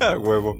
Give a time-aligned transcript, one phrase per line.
[0.00, 0.56] A huevo.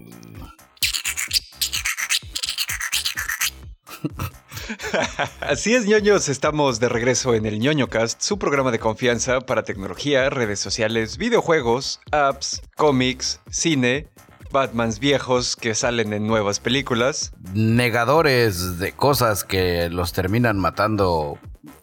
[5.41, 10.29] Así es, ñoños, estamos de regreso en el ñoñocast, su programa de confianza para tecnología,
[10.31, 14.09] redes sociales, videojuegos, apps, cómics, cine,
[14.51, 17.33] Batmans viejos que salen en nuevas películas.
[17.53, 21.39] Negadores de cosas que los terminan matando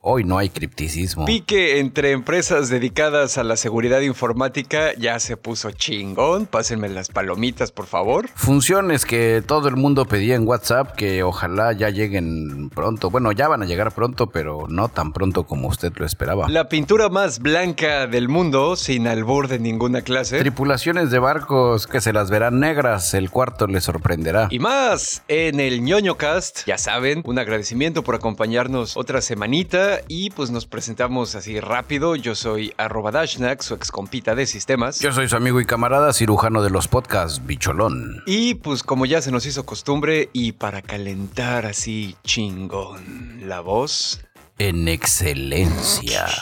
[0.08, 1.26] Hoy no hay cripticismo.
[1.26, 6.46] Pique entre empresas dedicadas a la seguridad informática ya se puso chingón.
[6.46, 8.30] Pásenme las palomitas, por favor.
[8.36, 13.10] Funciones que todo el mundo pedía en WhatsApp que ojalá ya lleguen pronto.
[13.10, 16.48] Bueno, ya van a llegar pronto, pero no tan pronto como usted lo esperaba.
[16.50, 20.38] La pintura más blanca del mundo, sin albur de ninguna clase.
[20.38, 23.16] Tripulaciones de barcos que se las verán negras.
[23.16, 24.50] El cuarto les sorprenderá.
[24.52, 26.60] Y más en el ñoño cast.
[26.68, 32.16] Ya saben, un agradecimiento por acompañarnos otra semanita y pues nos presentamos así rápido.
[32.16, 35.00] Yo soy arroba Dashnak, su ex compita de sistemas.
[35.00, 38.24] Yo soy su amigo y camarada, cirujano de los podcasts, Bicholón.
[38.26, 44.22] Y pues como ya se nos hizo costumbre y para calentar así chingón la voz.
[44.58, 46.28] En excelencia.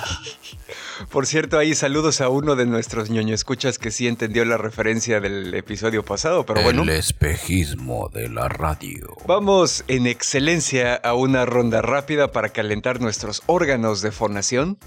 [1.09, 5.19] Por cierto, ahí saludos a uno de nuestros ñoño escuchas que sí entendió la referencia
[5.19, 6.83] del episodio pasado, pero bueno.
[6.83, 9.16] El espejismo de la radio.
[9.25, 14.77] Vamos en excelencia a una ronda rápida para calentar nuestros órganos de formación.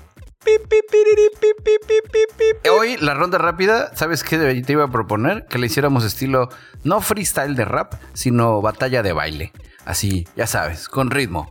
[2.71, 5.47] Hoy la ronda rápida, ¿sabes qué te iba a proponer?
[5.47, 6.49] Que le hiciéramos estilo
[6.85, 9.53] no freestyle de rap, sino batalla de baile.
[9.85, 11.51] Así, ya sabes, con ritmo.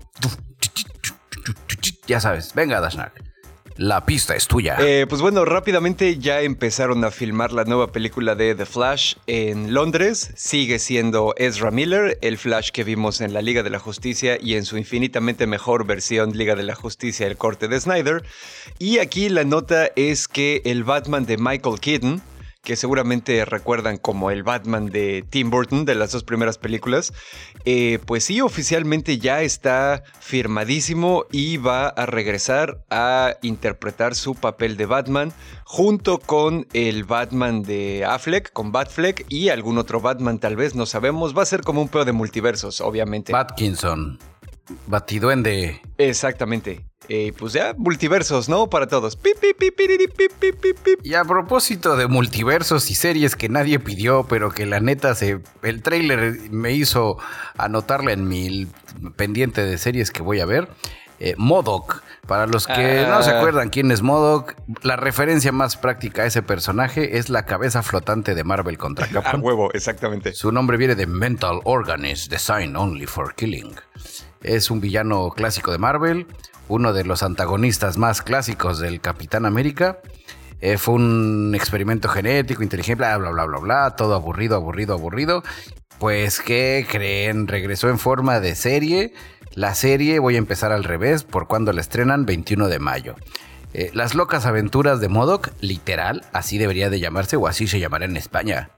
[2.07, 3.24] Ya sabes, venga Dashnak.
[3.77, 4.77] La pista es tuya.
[4.79, 9.73] Eh, pues bueno, rápidamente ya empezaron a filmar la nueva película de The Flash en
[9.73, 10.31] Londres.
[10.37, 14.55] Sigue siendo Ezra Miller, el Flash que vimos en la Liga de la Justicia y
[14.55, 18.23] en su infinitamente mejor versión Liga de la Justicia, el corte de Snyder.
[18.79, 22.21] Y aquí la nota es que el Batman de Michael Keaton,
[22.65, 27.13] que seguramente recuerdan como el Batman de Tim Burton de las dos primeras películas,
[27.63, 34.75] eh, pues sí, oficialmente ya está firmadísimo y va a regresar a interpretar su papel
[34.75, 35.31] de Batman
[35.63, 40.85] junto con el Batman de Affleck, con Batfleck y algún otro Batman tal vez, no
[40.85, 43.31] sabemos, va a ser como un pedo de multiversos, obviamente.
[43.31, 44.19] Batkinson.
[44.87, 45.81] Batiduende.
[45.97, 46.85] Exactamente.
[47.09, 48.69] Eh, pues ya, multiversos, ¿no?
[48.69, 49.17] Para todos.
[51.03, 55.39] y a propósito de multiversos y series que nadie pidió, pero que la neta se.
[55.61, 57.17] El trailer me hizo
[57.57, 58.67] anotarle en mi
[59.15, 60.67] pendiente de series que voy a ver.
[61.19, 62.03] Eh, Modoc.
[62.27, 63.37] Para los que no se ah.
[63.37, 68.33] acuerdan quién es Modoc, la referencia más práctica a ese personaje es la cabeza flotante
[68.33, 69.41] de Marvel contra Capcom.
[69.41, 70.33] A huevo, exactamente.
[70.33, 73.75] Su nombre viene de Mental Organism Designed Only for Killing.
[74.41, 76.27] Es un villano clásico de Marvel,
[76.67, 79.99] uno de los antagonistas más clásicos del Capitán América.
[80.61, 85.43] Eh, fue un experimento genético, inteligente, bla, bla, bla, bla, bla, todo aburrido, aburrido, aburrido.
[85.99, 87.47] Pues, ¿qué creen?
[87.47, 89.13] Regresó en forma de serie.
[89.53, 93.15] La serie, voy a empezar al revés, por cuando la estrenan, 21 de mayo.
[93.73, 98.05] Eh, las locas aventuras de Modoc, literal, así debería de llamarse o así se llamará
[98.05, 98.71] en España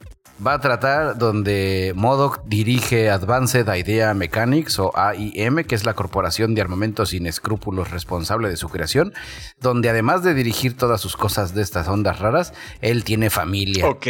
[0.45, 6.55] va a tratar donde Modoc dirige Advanced Idea Mechanics o AIM, que es la corporación
[6.55, 9.13] de armamento sin escrúpulos responsable de su creación,
[9.59, 13.87] donde además de dirigir todas sus cosas de estas ondas raras, él tiene familia.
[13.87, 14.07] Ok.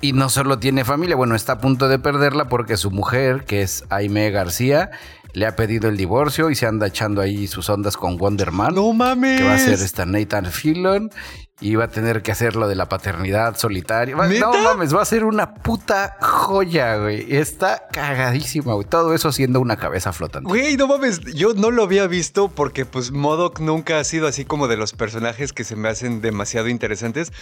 [0.00, 3.62] Y no solo tiene familia, bueno, está a punto de perderla porque su mujer, que
[3.62, 4.90] es Aime García,
[5.32, 8.74] le ha pedido el divorcio y se anda echando ahí sus ondas con Wonder Man.
[8.74, 9.40] No mames.
[9.40, 11.10] Que va a ser esta Nathan Fillon
[11.58, 14.14] y va a tener que hacer lo de la paternidad solitaria.
[14.14, 17.34] no mames, va a ser una puta joya, güey.
[17.34, 18.86] Está cagadísima, güey.
[18.86, 20.48] Todo eso siendo una cabeza flotante.
[20.48, 24.44] Güey, no mames, yo no lo había visto porque pues Modoc nunca ha sido así
[24.44, 27.32] como de los personajes que se me hacen demasiado interesantes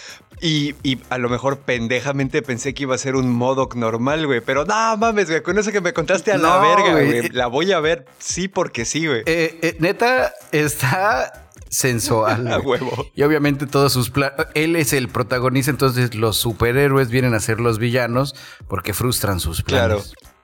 [0.41, 0.75] y,
[1.11, 4.41] a lo mejor pendejamente pensé que iba a ser un Modoc normal, güey.
[4.41, 7.29] Pero no mames, güey, con eso que me contaste a la verga, güey.
[7.31, 9.23] La voy a ver sí porque sí, güey.
[9.27, 12.47] Eh, eh, neta, está sensual.
[12.53, 13.07] A huevo.
[13.15, 14.47] Y obviamente todos sus planes.
[14.55, 18.35] Él es el protagonista, entonces los superhéroes vienen a ser los villanos
[18.69, 20.15] porque frustran sus planes.
[20.15, 20.35] Claro.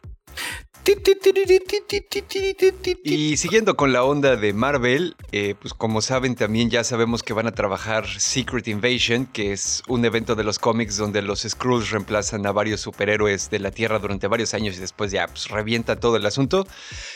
[3.04, 7.32] Y siguiendo con la onda de Marvel, eh, pues como saben también ya sabemos que
[7.32, 11.90] van a trabajar Secret Invasion, que es un evento de los cómics donde los Skrulls
[11.90, 15.96] reemplazan a varios superhéroes de la Tierra durante varios años y después ya pues, revienta
[15.96, 16.66] todo el asunto.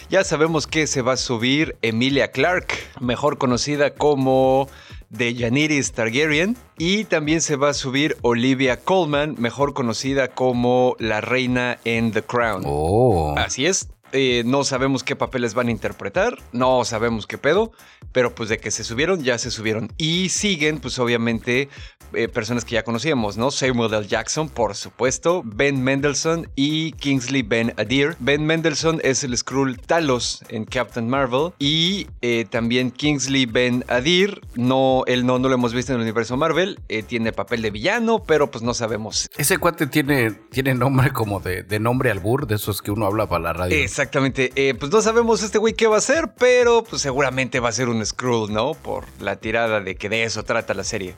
[0.09, 4.69] Ya sabemos que se va a subir Emilia Clark, mejor conocida como
[5.17, 6.57] de Janiris Targaryen.
[6.79, 12.23] Y también se va a subir Olivia Colman, mejor conocida como la reina en The
[12.23, 12.63] Crown.
[12.67, 13.35] Oh.
[13.37, 17.73] Así es, eh, no sabemos qué papeles van a interpretar, no sabemos qué pedo,
[18.13, 19.91] pero pues de que se subieron, ya se subieron.
[19.99, 21.69] Y siguen, pues obviamente,
[22.13, 23.51] eh, personas que ya conocíamos, ¿no?
[23.51, 24.07] Samuel L.
[24.07, 28.15] Jackson, por supuesto, Ben Mendelssohn y Kingsley Ben Adir.
[28.21, 34.43] Ben Mendelssohn es el Skrull Talos en Captain Marvel y eh, también Kingsley Ben Adir,
[34.55, 36.79] no, él no, no lo hemos visto en el universo Marvel,
[37.09, 39.29] tiene papel de villano, pero pues no sabemos.
[39.37, 43.29] Ese cuate tiene, tiene nombre como de, de nombre albur, de esos que uno habla
[43.29, 43.77] para la radio.
[44.05, 44.53] Exactamente.
[44.55, 47.73] Eh, pues no sabemos este güey qué va a hacer, pero pues seguramente va a
[47.73, 48.75] ser un Skrull, ¿no?
[48.75, 51.17] Por la tirada de que de eso trata la serie.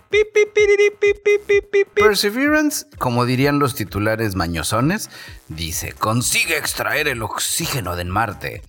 [1.94, 5.10] Perseverance, como dirían los titulares mañosones,
[5.48, 8.62] dice, consigue extraer el oxígeno de Marte.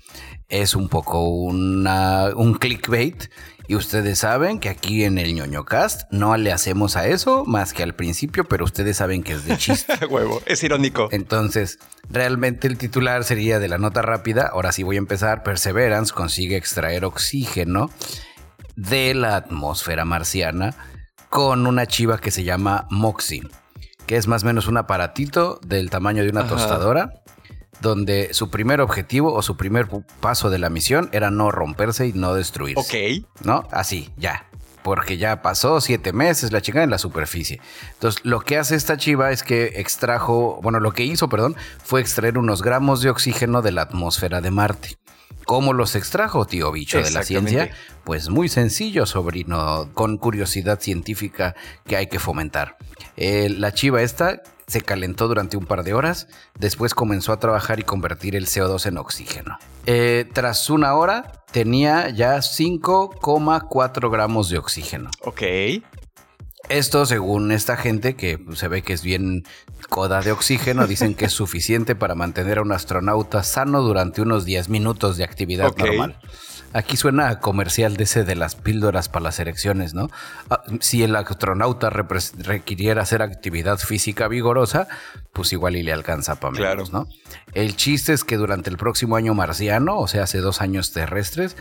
[0.50, 3.30] Es un poco una, un clickbait
[3.68, 7.74] y ustedes saben que aquí en el ñoño cast no le hacemos a eso más
[7.74, 10.06] que al principio, pero ustedes saben que es de chiste.
[10.10, 11.10] Huevo, es irónico.
[11.12, 11.80] Entonces,
[12.10, 14.50] realmente el titular sería de la nota rápida.
[14.54, 15.44] Ahora sí voy a empezar.
[15.44, 17.90] Perseverance consigue extraer oxígeno
[18.78, 20.74] de la atmósfera marciana
[21.30, 23.50] con una chiva que se llama Moxie,
[24.06, 27.22] que es más o menos un aparatito del tamaño de una tostadora
[27.82, 29.88] donde su primer objetivo o su primer
[30.20, 32.80] paso de la misión era no romperse y no destruirse.
[33.20, 33.26] Ok.
[33.44, 33.68] ¿No?
[33.72, 34.46] Así, ya.
[34.84, 37.60] Porque ya pasó siete meses la chica en la superficie.
[37.94, 42.00] Entonces, lo que hace esta chiva es que extrajo, bueno, lo que hizo, perdón, fue
[42.00, 44.98] extraer unos gramos de oxígeno de la atmósfera de Marte.
[45.46, 47.70] ¿Cómo los extrajo, tío bicho de la ciencia?
[48.04, 52.76] Pues muy sencillo, sobrino, con curiosidad científica que hay que fomentar.
[53.16, 56.28] Eh, la chiva esta se calentó durante un par de horas,
[56.60, 59.58] después comenzó a trabajar y convertir el CO2 en oxígeno.
[59.86, 65.10] Eh, tras una hora tenía ya 5,4 gramos de oxígeno.
[65.24, 65.42] Ok.
[66.68, 69.46] Esto, según esta gente, que se ve que es bien
[69.88, 74.44] coda de oxígeno, dicen que es suficiente para mantener a un astronauta sano durante unos
[74.44, 76.20] 10 minutos de actividad normal.
[76.74, 80.10] Aquí suena comercial de ese de las píldoras para las erecciones, ¿no?
[80.50, 84.88] Ah, si el astronauta requiriera hacer actividad física vigorosa,
[85.34, 87.08] pues igual y le alcanza para menos, ¿no?
[87.54, 91.56] El chiste es que durante el próximo año marciano, o sea, hace dos años terrestres,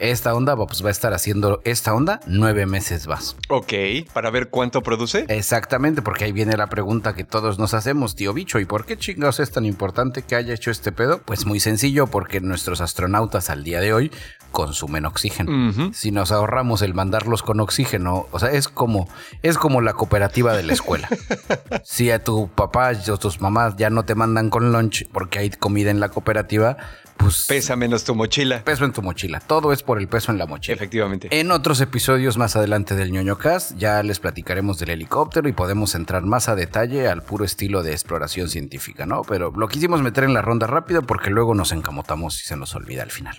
[0.00, 3.36] esta onda pues, va a estar haciendo esta onda nueve meses más.
[3.50, 3.72] Ok,
[4.12, 5.26] para ver cuánto produce.
[5.28, 8.96] Exactamente, porque ahí viene la pregunta que todos nos hacemos, tío bicho, ¿y por qué
[8.96, 11.20] chingados es tan importante que haya hecho este pedo?
[11.22, 14.10] Pues muy sencillo, porque nuestros astronautas al día de hoy
[14.50, 15.92] consumen oxígeno.
[15.92, 19.08] Si nos ahorramos el mandarlos con oxígeno, o sea, es como,
[19.42, 21.08] es como la cooperativa de la escuela.
[21.84, 25.50] si a tu papá o tus mamás ya no te mandan con lunch porque hay
[25.50, 26.76] comida en la cooperativa,
[27.20, 27.44] pues...
[27.46, 28.64] Pesa menos tu mochila.
[28.64, 29.40] Peso en tu mochila.
[29.40, 30.74] Todo es por el peso en la mochila.
[30.74, 31.28] Efectivamente.
[31.30, 35.94] En otros episodios más adelante del ñoño cast ya les platicaremos del helicóptero y podemos
[35.94, 39.22] entrar más a detalle al puro estilo de exploración científica, ¿no?
[39.22, 42.74] Pero lo quisimos meter en la ronda rápida porque luego nos encamotamos y se nos
[42.74, 43.36] olvida al final.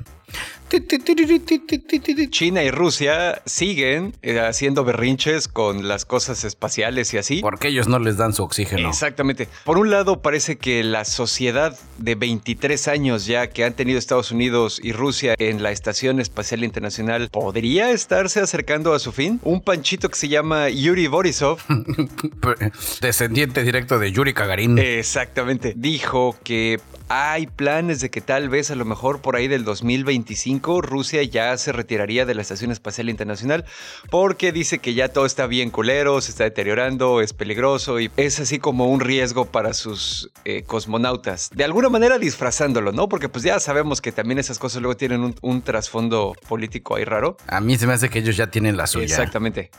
[2.30, 7.42] China y Rusia siguen eh, haciendo berrinches con las cosas espaciales y así.
[7.42, 8.90] Porque ellos no les dan su oxígeno.
[8.90, 9.48] Exactamente.
[9.66, 14.32] Por un lado, parece que la sociedad de 23 años ya que han tenido Estados
[14.32, 19.40] Unidos y Rusia en la Estación Espacial Internacional podría estarse acercando a su fin.
[19.44, 21.60] Un panchito que se llama Yuri Borisov.
[23.02, 24.78] Descendiente directo de Yuri Gagarin.
[24.78, 25.74] Exactamente.
[25.76, 26.80] Dijo que
[27.14, 31.58] hay planes de que tal vez a lo mejor por ahí del 2025 Rusia ya
[31.58, 33.66] se retiraría de la Estación Espacial Internacional
[34.10, 38.40] porque dice que ya todo está bien culero, se está deteriorando, es peligroso y es
[38.40, 41.50] así como un riesgo para sus eh, cosmonautas.
[41.54, 43.10] De alguna manera disfrazándolo, ¿no?
[43.10, 47.04] Porque pues ya sabemos que también esas cosas luego tienen un, un trasfondo político ahí
[47.04, 47.36] raro.
[47.48, 49.04] A mí se me hace que ellos ya tienen la suya.
[49.04, 49.70] Exactamente.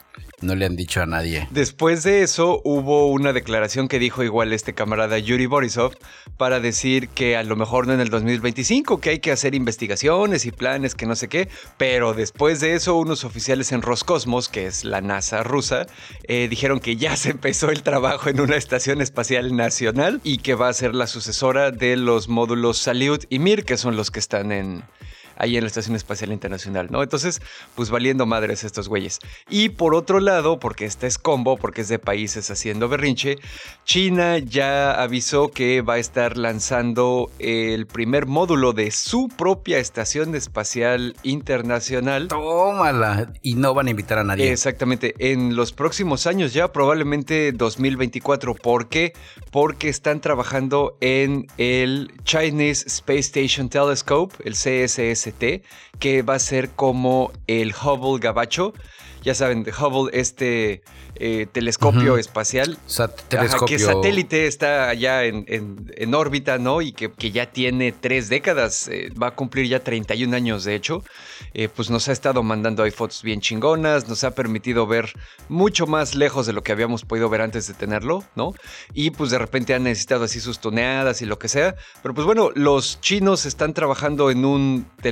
[0.43, 1.49] No le han dicho a nadie.
[1.53, 5.95] Después de eso hubo una declaración que dijo igual este camarada Yuri Borisov
[6.37, 10.45] para decir que a lo mejor no en el 2025, que hay que hacer investigaciones
[10.47, 14.67] y planes, que no sé qué, pero después de eso unos oficiales en Roscosmos, que
[14.67, 15.87] es la NASA rusa,
[16.25, 20.55] eh, dijeron que ya se empezó el trabajo en una estación espacial nacional y que
[20.55, 24.19] va a ser la sucesora de los módulos Salyut y Mir, que son los que
[24.19, 24.83] están en
[25.37, 27.03] ahí en la Estación Espacial Internacional, ¿no?
[27.03, 27.41] Entonces,
[27.75, 29.19] pues valiendo madres estos güeyes.
[29.49, 33.37] Y por otro lado, porque este es combo, porque es de países haciendo berrinche,
[33.85, 40.35] China ya avisó que va a estar lanzando el primer módulo de su propia Estación
[40.35, 42.29] Espacial Internacional.
[42.29, 43.33] Tómala.
[43.43, 44.51] Y no van a invitar a nadie.
[44.51, 45.15] Exactamente.
[45.19, 48.55] En los próximos años ya, probablemente 2024.
[48.55, 49.13] ¿Por qué?
[49.51, 55.22] Porque están trabajando en el Chinese Space Station Telescope, el CSS
[55.99, 58.73] Que va a ser como el Hubble Gabacho.
[59.23, 60.83] Ya saben, Hubble, este
[61.15, 62.79] eh, telescopio espacial.
[63.67, 66.83] que satélite está allá en, en, órbita, ¿no?
[66.83, 70.75] Y que, que, ya tiene tres décadas, eh, va a cumplir ya 31 años, de
[70.75, 71.05] hecho.
[71.55, 75.13] Eh, pues nos ha estado mandando ahí fotos bien chingonas, nos ha permitido ver
[75.49, 78.55] mucho más lejos de lo que habíamos podido ver antes de tenerlo, ¿no?
[78.95, 81.77] Y pues de repente han necesitado así sus toneadas y lo que sea.
[82.03, 85.12] Pero pues bueno, los chinos están trabajando en un telescopio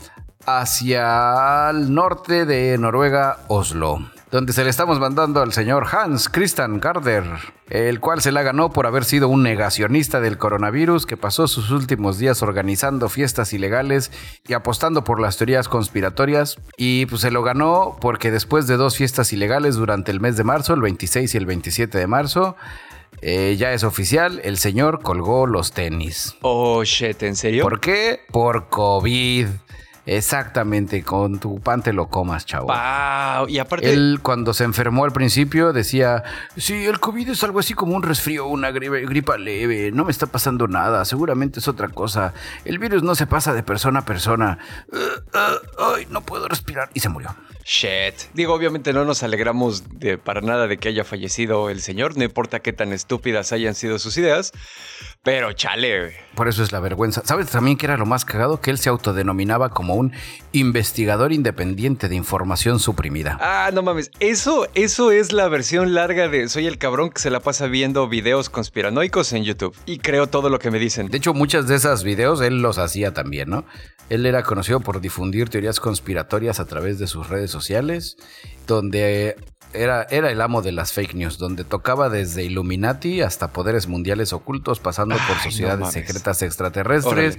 [0.46, 6.80] hacia el norte de Noruega, Oslo donde se le estamos mandando al señor Hans Christian
[6.80, 7.24] Garder,
[7.70, 11.72] el cual se la ganó por haber sido un negacionista del coronavirus que pasó sus
[11.72, 14.12] últimos días organizando fiestas ilegales
[14.48, 16.58] y apostando por las teorías conspiratorias.
[16.78, 20.44] Y pues se lo ganó porque después de dos fiestas ilegales durante el mes de
[20.44, 22.58] marzo, el 26 y el 27 de marzo,
[23.22, 26.36] eh, ya es oficial, el señor colgó los tenis.
[26.42, 27.64] Oh, shit, ¿en serio?
[27.64, 28.22] ¿Por qué?
[28.32, 29.48] Por COVID.
[30.08, 32.68] Exactamente, con tu pan te lo comas, chavo.
[32.68, 33.92] Wow, y aparte.
[33.92, 36.24] Él, cuando se enfermó al principio, decía:
[36.56, 40.26] Sí, el COVID es algo así como un resfrío, una gripa leve, no me está
[40.26, 42.34] pasando nada, seguramente es otra cosa.
[42.64, 44.60] El virus no se pasa de persona a persona.
[44.92, 46.90] Uh, uh, ay, no puedo respirar.
[46.94, 47.36] Y se murió.
[47.70, 48.32] Shit.
[48.34, 52.24] Digo, obviamente no nos alegramos de, para nada de que haya fallecido el señor, no
[52.24, 54.54] importa qué tan estúpidas hayan sido sus ideas,
[55.28, 56.14] pero chale.
[56.36, 57.22] Por eso es la vergüenza.
[57.26, 58.62] ¿Sabes también que era lo más cagado?
[58.62, 60.14] Que él se autodenominaba como un
[60.54, 63.38] investigador independiente de información suprimida.
[63.42, 64.10] Ah, no mames.
[64.22, 68.08] Eso, eso es la versión larga de soy el cabrón que se la pasa viendo
[68.08, 69.76] videos conspiranoicos en YouTube.
[69.86, 71.10] Y creo todo lo que me dicen.
[71.10, 73.66] De hecho, muchas de esas videos él los hacía también, ¿no?
[74.08, 78.16] Él era conocido por difundir teorías conspiratorias a través de sus redes sociales,
[78.66, 79.36] donde
[79.74, 84.34] era, era, el amo de las fake news, donde tocaba desde Illuminati hasta poderes mundiales
[84.34, 87.38] ocultos, pasando por sociedades secretas extraterrestres.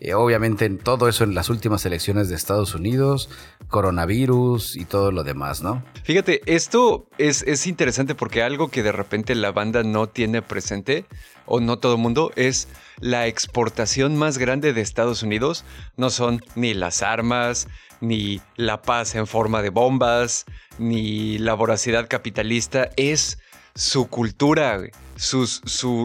[0.00, 3.30] Eh, obviamente, en todo eso en las últimas elecciones de Estados Unidos,
[3.68, 5.84] coronavirus y todo lo demás, ¿no?
[6.02, 11.06] Fíjate, esto es, es interesante porque algo que de repente la banda no tiene presente,
[11.54, 12.66] o no todo el mundo, es
[12.98, 15.66] la exportación más grande de Estados Unidos.
[15.98, 17.68] No son ni las armas,
[18.00, 20.46] ni la paz en forma de bombas,
[20.78, 23.38] ni la voracidad capitalista, es
[23.74, 24.80] su cultura,
[25.22, 25.46] su,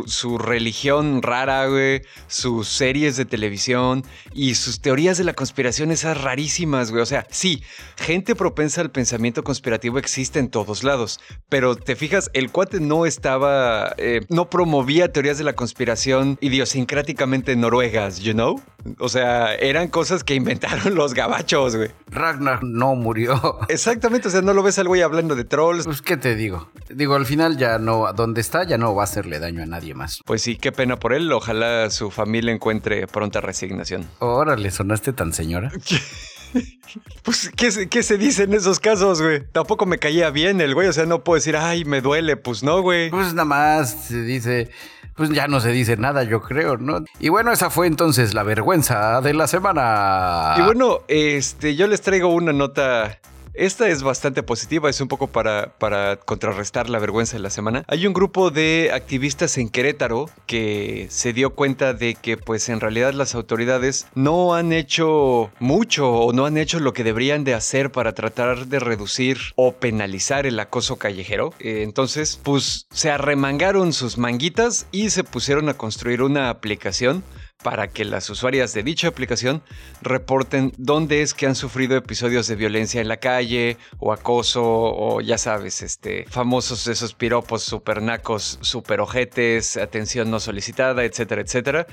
[0.05, 6.21] su, religión rara, güey, sus series de televisión y sus teorías de la conspiración esas
[6.21, 7.01] rarísimas, güey.
[7.01, 7.63] O sea, sí,
[7.97, 11.19] gente propensa al pensamiento conspirativo existe en todos lados,
[11.49, 17.55] pero te fijas, el cuate no estaba, eh, no promovía teorías de la conspiración idiosincráticamente
[17.55, 18.61] noruegas, you know?
[18.99, 21.89] O sea, eran cosas que inventaron los gabachos, güey.
[22.09, 23.59] Ragnar no murió.
[23.67, 25.85] Exactamente, o sea, no lo ves al güey hablando de trolls.
[25.85, 26.69] Pues, ¿qué te digo?
[26.89, 30.21] Digo, al final ya no, donde está ya no va hacerle daño a nadie más.
[30.25, 31.31] Pues sí, qué pena por él.
[31.31, 34.07] Ojalá su familia encuentre pronta resignación.
[34.19, 35.71] Órale, sonaste tan señora.
[37.23, 39.43] pues, ¿qué, ¿qué, se dice en esos casos, güey?
[39.51, 40.87] Tampoco me caía bien el güey.
[40.87, 42.37] O sea, no puedo decir, ay, me duele.
[42.37, 43.09] Pues no, güey.
[43.09, 44.69] Pues nada más se dice,
[45.17, 47.03] pues ya no se dice nada, yo creo, ¿no?
[47.19, 50.53] Y bueno, esa fue entonces la vergüenza de la semana.
[50.57, 53.19] Y bueno, este, yo les traigo una nota
[53.57, 57.83] esta es bastante positiva, es un poco para, para contrarrestar la vergüenza de la semana.
[57.87, 62.79] Hay un grupo de activistas en Querétaro que se dio cuenta de que pues en
[62.79, 67.53] realidad las autoridades no han hecho mucho o no han hecho lo que deberían de
[67.53, 71.53] hacer para tratar de reducir o penalizar el acoso callejero.
[71.59, 77.23] Eh, entonces pues se arremangaron sus manguitas y se pusieron a construir una aplicación
[77.63, 79.63] para que las usuarias de dicha aplicación
[80.01, 85.21] reporten dónde es que han sufrido episodios de violencia en la calle o acoso o
[85.21, 91.87] ya sabes, este, famosos esos piropos super nacos, super ojetes, atención no solicitada, etcétera, etcétera.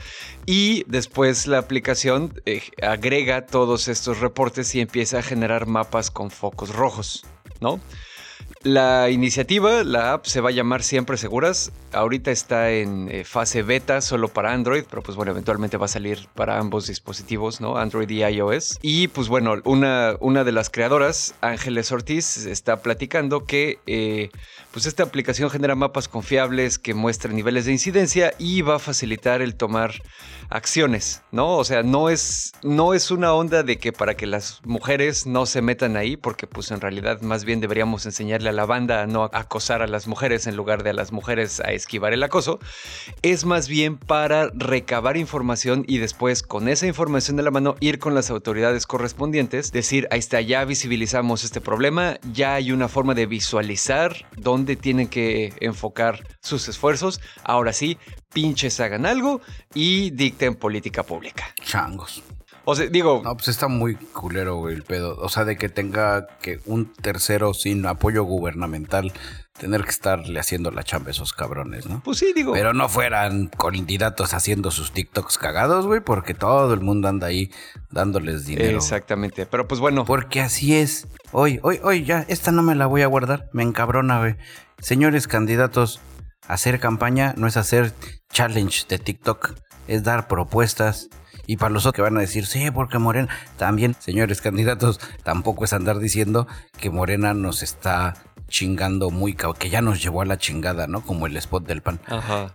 [0.46, 6.30] Y después la aplicación eh, agrega todos estos reportes y empieza a generar mapas con
[6.30, 7.24] focos rojos,
[7.60, 7.80] ¿no?
[8.62, 11.70] La iniciativa, la app, se va a llamar Siempre Seguras.
[11.94, 15.88] Ahorita está en eh, fase beta solo para Android, pero pues bueno, eventualmente va a
[15.88, 17.76] salir para ambos dispositivos, ¿no?
[17.76, 18.78] Android y iOS.
[18.82, 24.30] Y pues bueno, una, una de las creadoras, Ángeles Ortiz, está platicando que eh,
[24.72, 29.40] pues esta aplicación genera mapas confiables que muestran niveles de incidencia y va a facilitar
[29.40, 29.92] el tomar
[30.50, 31.56] acciones, ¿no?
[31.56, 35.46] O sea, no es, no es una onda de que para que las mujeres no
[35.46, 39.06] se metan ahí, porque pues en realidad más bien deberíamos enseñarle a la banda a
[39.06, 42.58] no acosar a las mujeres en lugar de a las mujeres a esquivar el acoso,
[43.22, 47.98] es más bien para recabar información y después con esa información de la mano ir
[47.98, 53.14] con las autoridades correspondientes, decir, ahí está, ya visibilizamos este problema, ya hay una forma
[53.14, 57.98] de visualizar dónde tienen que enfocar sus esfuerzos, ahora sí,
[58.32, 59.40] pinches hagan algo
[59.74, 61.54] y dicten política pública.
[61.62, 62.22] Changos.
[62.64, 63.20] O sea, digo.
[63.24, 65.16] No, pues está muy culero, güey, el pedo.
[65.18, 69.12] O sea, de que tenga que un tercero sin apoyo gubernamental
[69.58, 72.02] tener que estarle haciendo la chamba a esos cabrones, ¿no?
[72.04, 72.52] Pues sí, digo.
[72.52, 77.50] Pero no fueran candidatos haciendo sus TikToks cagados, güey, porque todo el mundo anda ahí
[77.90, 78.76] dándoles dinero.
[78.76, 79.46] Exactamente.
[79.46, 80.04] Pero pues bueno.
[80.04, 81.06] Porque así es.
[81.32, 83.48] Hoy, hoy, hoy, ya, esta no me la voy a guardar.
[83.52, 84.36] Me encabrona, güey.
[84.78, 86.00] Señores candidatos,
[86.48, 87.92] hacer campaña no es hacer
[88.32, 89.52] challenge de TikTok,
[89.86, 91.08] es dar propuestas.
[91.46, 95.64] Y para los otros que van a decir, sí, porque Morena, también, señores candidatos, tampoco
[95.64, 96.46] es andar diciendo
[96.78, 98.14] que Morena nos está
[98.48, 101.02] chingando muy, que ya nos llevó a la chingada, ¿no?
[101.02, 102.00] Como el spot del pan.
[102.06, 102.54] Ajá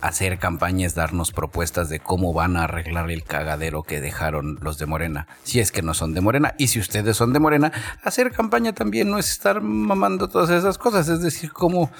[0.00, 4.86] hacer campañas, darnos propuestas de cómo van a arreglar el cagadero que dejaron los de
[4.86, 6.54] Morena, si es que no son de Morena.
[6.58, 10.78] Y si ustedes son de Morena, hacer campaña también no es estar mamando todas esas
[10.78, 11.90] cosas, es decir, cómo,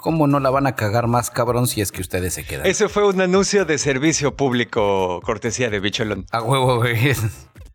[0.00, 2.66] cómo no la van a cagar más cabrón si es que ustedes se quedan.
[2.66, 6.26] Ese fue un anuncio de servicio público, cortesía de Bicholón.
[6.30, 7.12] A huevo, güey.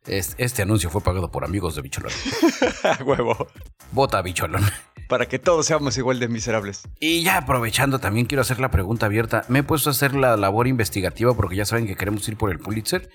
[0.07, 2.11] Este anuncio fue pagado por amigos de Bicholón.
[2.83, 3.47] A huevo.
[3.91, 4.63] Vota Bicholón
[5.07, 6.87] para que todos seamos igual de miserables.
[6.99, 9.45] Y ya aprovechando, también quiero hacer la pregunta abierta.
[9.47, 12.51] Me he puesto a hacer la labor investigativa porque ya saben que queremos ir por
[12.51, 13.09] el Pulitzer.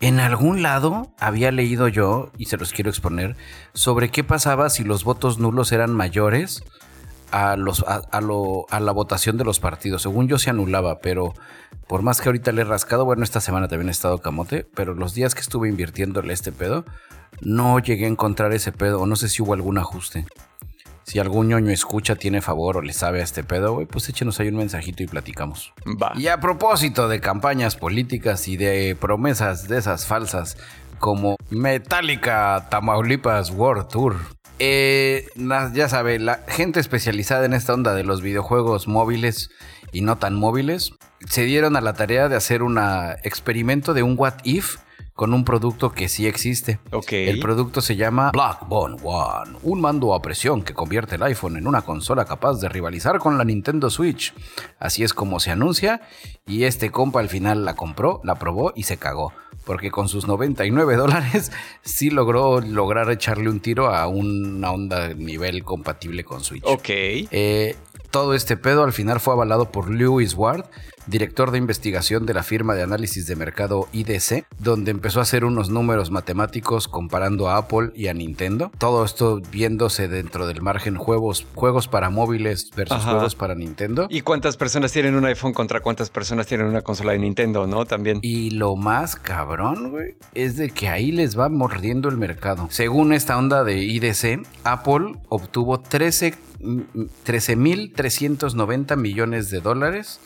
[0.00, 3.36] En algún lado había leído yo, y se los quiero exponer,
[3.74, 6.62] sobre qué pasaba si los votos nulos eran mayores
[7.30, 10.02] a, los, a, lo, a la votación de los partidos.
[10.02, 11.34] Según yo se anulaba, pero
[11.86, 14.94] por más que ahorita le he rascado, bueno, esta semana también he estado camote, pero
[14.94, 16.84] los días que estuve invirtiéndole este pedo,
[17.40, 20.26] no llegué a encontrar ese pedo, o no sé si hubo algún ajuste.
[21.04, 24.40] Si algún ñoño escucha, tiene favor o le sabe a este pedo, güey, pues échenos
[24.40, 25.72] ahí un mensajito y platicamos.
[25.86, 26.12] Va.
[26.16, 30.58] Y a propósito de campañas políticas y de promesas de esas falsas,
[30.98, 34.16] como Metallica Tamaulipas World Tour.
[34.58, 35.28] Eh,
[35.72, 39.50] ya sabe, la gente especializada en esta onda de los videojuegos móviles
[39.92, 40.92] y no tan móviles
[41.28, 42.78] se dieron a la tarea de hacer un
[43.22, 44.76] experimento de un What If
[45.18, 46.78] con un producto que sí existe.
[47.10, 51.66] El producto se llama Blackbone One, un mando a presión que convierte el iPhone en
[51.66, 54.32] una consola capaz de rivalizar con la Nintendo Switch.
[54.78, 56.02] Así es como se anuncia
[56.46, 59.32] y este compa al final la compró, la probó y se cagó.
[59.64, 61.50] Porque con sus 99 dólares
[61.82, 66.62] sí logró lograr echarle un tiro a una onda nivel compatible con Switch.
[66.64, 66.88] Ok.
[66.90, 67.74] Eh,
[68.12, 70.66] todo este pedo al final fue avalado por Lewis Ward,
[71.08, 75.44] director de investigación de la firma de análisis de mercado IDC, donde empezó a hacer
[75.44, 78.70] unos números matemáticos comparando a Apple y a Nintendo.
[78.78, 84.06] Todo esto viéndose dentro del margen juegos, juegos para móviles versus juegos para Nintendo.
[84.10, 87.84] ¿Y cuántas personas tienen un iPhone contra cuántas personas tienen una consola de Nintendo, no?
[87.84, 88.18] También.
[88.22, 92.68] Y lo más cabrón, güey, es de que ahí les va mordiendo el mercado.
[92.70, 100.18] Según esta onda de IDC, Apple obtuvo 13 13.390 millones de dólares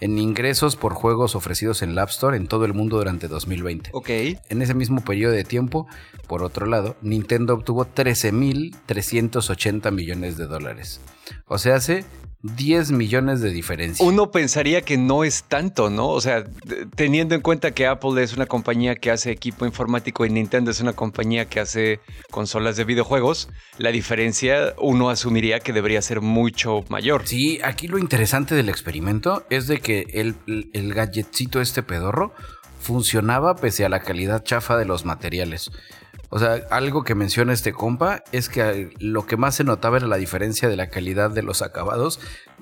[0.00, 3.90] en ingresos por juegos ofrecidos en la App Store en todo el mundo durante 2020.
[3.92, 4.10] Ok.
[4.48, 5.86] En ese mismo periodo de tiempo,
[6.26, 11.00] por otro lado, Nintendo obtuvo 13.380 millones de dólares.
[11.46, 12.04] O sea, hace
[12.42, 14.06] 10 millones de diferencia.
[14.06, 16.08] Uno pensaría que no es tanto, ¿no?
[16.08, 16.44] O sea,
[16.94, 20.80] teniendo en cuenta que Apple es una compañía que hace equipo informático y Nintendo es
[20.80, 23.48] una compañía que hace consolas de videojuegos,
[23.78, 27.26] la diferencia uno asumiría que debería ser mucho mayor.
[27.26, 30.36] Sí, aquí lo interesante del experimento es de que el,
[30.72, 32.32] el gadgetcito este pedorro
[32.80, 35.70] funcionaba pese a la calidad chafa de los materiales.
[36.30, 40.06] O sea, algo que menciona este compa es que lo que más se notaba era
[40.06, 42.20] la diferencia de la calidad de los acabados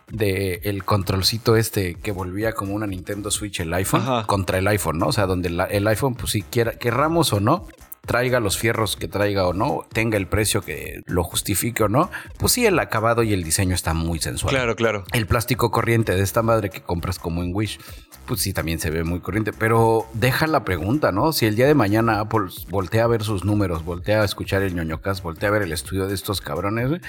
[0.09, 4.99] del el controlcito este que volvía como una Nintendo Switch el iPhone contra el iPhone,
[4.99, 5.09] ¿no?
[5.09, 7.67] O sea, donde el iPhone, pues si quiera, querramos o no,
[8.07, 12.11] traiga los fierros que traiga o no, tenga el precio que lo justifique o no,
[12.39, 14.55] pues sí, el acabado y el diseño está muy sensual.
[14.55, 15.05] Claro, claro.
[15.13, 17.79] El plástico corriente de esta madre que compras como en Wish,
[18.27, 19.53] pues sí, también se ve muy corriente.
[19.53, 21.33] Pero deja la pregunta, ¿no?
[21.33, 24.75] Si el día de mañana Apple voltea a ver sus números, voltea a escuchar el
[24.75, 27.01] ñoñocas, voltea a ver el estudio de estos cabrones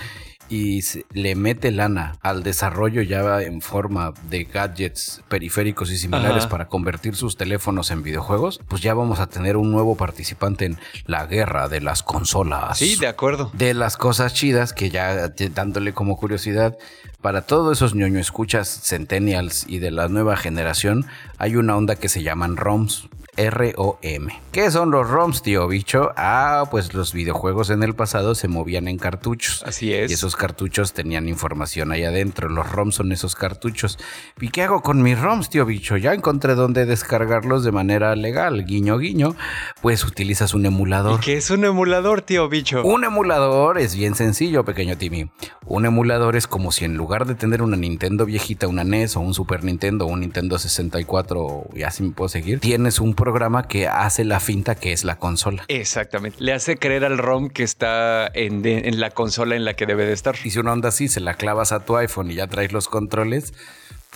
[0.50, 0.82] y
[1.12, 7.16] le mete lana al desarrollo ya en forma de gadgets periféricos y similares para convertir
[7.16, 11.68] sus teléfonos en videojuegos, pues ya vamos a tener un nuevo participante en la guerra
[11.68, 12.78] de las consolas.
[12.78, 13.52] Sí, de acuerdo.
[13.54, 16.78] De las cosas chidas que ya dándole como curiosidad,
[17.22, 21.06] para todos esos ñoño escuchas centennials y de la nueva generación,
[21.38, 23.10] hay una onda que se llaman ROMs.
[23.38, 24.28] ROM.
[24.52, 26.12] ¿Qué son los ROMs, tío bicho?
[26.18, 29.64] Ah, pues los videojuegos en el pasado se movían en cartuchos.
[29.66, 30.10] Así es.
[30.10, 32.50] Y esos cartuchos tenían información ahí adentro.
[32.50, 34.00] Los ROMs son esos cartuchos.
[34.42, 35.98] ¿Y qué hago con mis ROMs, tío bicho?
[35.98, 38.66] Ya encontré dónde descargarlos de manera legal.
[38.66, 39.36] Guiño, guiño.
[39.82, 41.20] Pues utilizas un emulador.
[41.20, 42.84] ¿Y qué es un emulador, tío bicho?
[42.84, 45.30] Un emulador es bien sencillo, pequeño Timmy.
[45.66, 49.20] Un emulador es como si en lugar de tener una Nintendo viejita, una NES o
[49.20, 53.68] un Super Nintendo o un Nintendo 64, y así me puedo seguir, tienes un programa
[53.68, 55.66] que hace la finta que es la consola.
[55.68, 56.38] Exactamente.
[56.40, 60.06] Le hace creer al ROM que está en, en la consola en la que debe
[60.06, 60.36] de estar.
[60.46, 62.88] Y si una onda así se la clavas a tu iPhone y ya traes los
[62.88, 63.54] controles,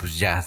[0.02, 0.44] pues ya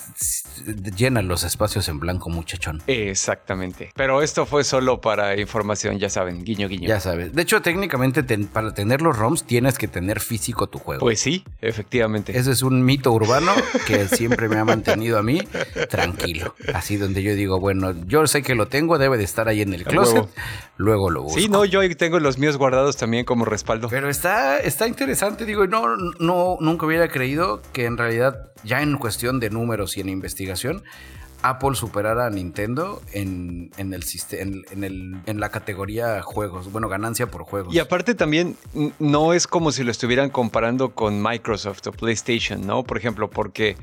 [0.98, 2.84] llena los espacios en blanco, muchachón.
[2.88, 3.90] Exactamente.
[3.96, 6.90] Pero esto fue solo para información, ya saben, guiño, guiño.
[6.90, 7.34] Ya sabes.
[7.34, 11.00] De hecho, técnicamente, para tener los ROMs tienes que tener físico tu juego.
[11.00, 12.38] Pues sí, efectivamente.
[12.38, 13.54] Ese es un mito urbano
[13.88, 15.40] que siempre me ha mantenido a mí
[15.90, 16.54] tranquilo.
[16.74, 19.74] Así donde yo digo, bueno, yo sé que lo tengo, debe de estar ahí en
[19.74, 20.28] el closet,
[20.76, 21.40] luego lo busco.
[21.40, 23.88] Sí, no, yo tengo los míos guardados también como respaldo.
[23.88, 28.98] Pero está, está interesante, digo, no, no, nunca hubiera creído que en realidad ya en
[28.98, 30.84] cuestión de números y en investigación,
[31.42, 37.74] Apple superara a Nintendo en, en la categoría juegos, bueno, ganancia por juegos.
[37.74, 38.56] Y aparte también
[38.98, 42.84] no es como si lo estuvieran comparando con Microsoft o PlayStation, ¿no?
[42.84, 43.78] Por ejemplo, porque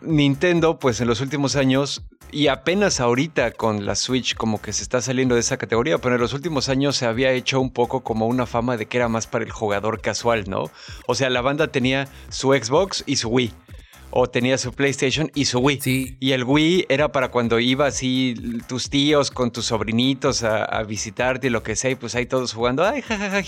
[0.00, 4.82] Nintendo, pues en los últimos años, y apenas ahorita con la Switch como que se
[4.82, 8.00] está saliendo de esa categoría, pero en los últimos años se había hecho un poco
[8.02, 10.70] como una fama de que era más para el jugador casual, ¿no?
[11.06, 13.52] O sea, la banda tenía su Xbox y su Wii
[14.12, 15.80] o tenía su PlayStation y su Wii.
[15.80, 16.16] Sí.
[16.20, 18.34] Y el Wii era para cuando iba así
[18.68, 22.52] tus tíos con tus sobrinitos a, visitarte y lo que sea, y pues ahí todos
[22.52, 23.42] jugando, ay, jajaja,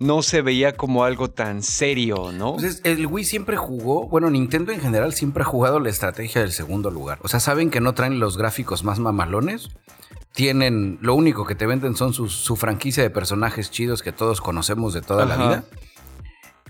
[0.00, 2.56] No se veía como algo tan serio, ¿no?
[2.56, 6.52] Pues el Wii siempre jugó, bueno, Nintendo en general siempre ha jugado la estrategia del
[6.52, 7.18] segundo lugar.
[7.22, 9.70] O sea, saben que no traen los gráficos más mamalones
[10.32, 14.94] tienen, lo único que te venden son su, franquicia de personajes chidos que todos conocemos
[14.94, 15.64] de toda la vida.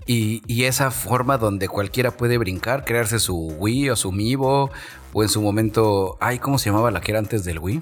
[0.05, 4.69] Y, esa forma donde cualquiera puede brincar, crearse su Wii o su Miivo,
[5.13, 7.81] o en su momento, ay, ¿cómo se llamaba la que era antes del Wii?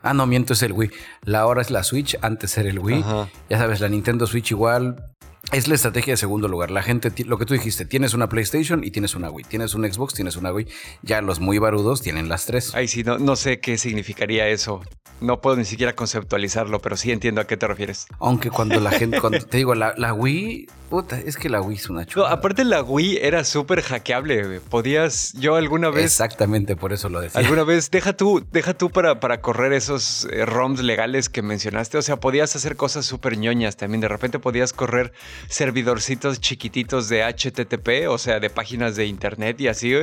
[0.00, 0.90] Ah, no, miento, es el Wii.
[1.22, 3.04] La ahora es la Switch, antes era el Wii.
[3.48, 5.14] Ya sabes, la Nintendo Switch igual.
[5.54, 6.72] Es la estrategia de segundo lugar.
[6.72, 9.44] La gente, lo que tú dijiste, tienes una PlayStation y tienes una Wii.
[9.44, 10.66] Tienes un Xbox, tienes una Wii.
[11.02, 12.74] Ya los muy barudos tienen las tres.
[12.74, 14.80] Ay, sí, no, no sé qué significaría eso.
[15.20, 18.08] No puedo ni siquiera conceptualizarlo, pero sí entiendo a qué te refieres.
[18.18, 21.76] Aunque cuando la gente, cuando te digo, la, la Wii Puta, es que la Wii
[21.76, 22.30] es una chula.
[22.30, 24.60] aparte la Wii era súper hackeable.
[24.60, 26.04] Podías, yo alguna vez.
[26.04, 27.40] Exactamente, por eso lo decía.
[27.40, 31.96] Alguna vez, deja tú, deja tú para, para correr esos eh, ROMs legales que mencionaste.
[31.96, 34.02] O sea, podías hacer cosas súper ñoñas también.
[34.02, 35.12] De repente podías correr
[35.48, 39.94] servidorcitos chiquititos de HTTP, o sea, de páginas de internet y así,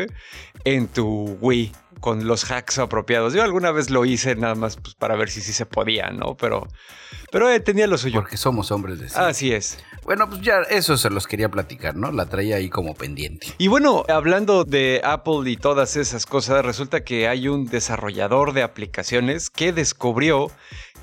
[0.64, 3.34] en tu Wii con los hacks apropiados.
[3.34, 6.36] Yo alguna vez lo hice nada más pues, para ver si sí se podía, ¿no?
[6.36, 6.68] Pero,
[7.32, 8.20] pero eh, tenía lo suyo.
[8.22, 9.78] Porque somos hombres de Así es.
[10.04, 12.12] Bueno, pues ya eso se los quería platicar, ¿no?
[12.12, 13.48] La traía ahí como pendiente.
[13.60, 18.64] Y bueno, hablando de Apple y todas esas cosas, resulta que hay un desarrollador de
[18.64, 20.52] aplicaciones que descubrió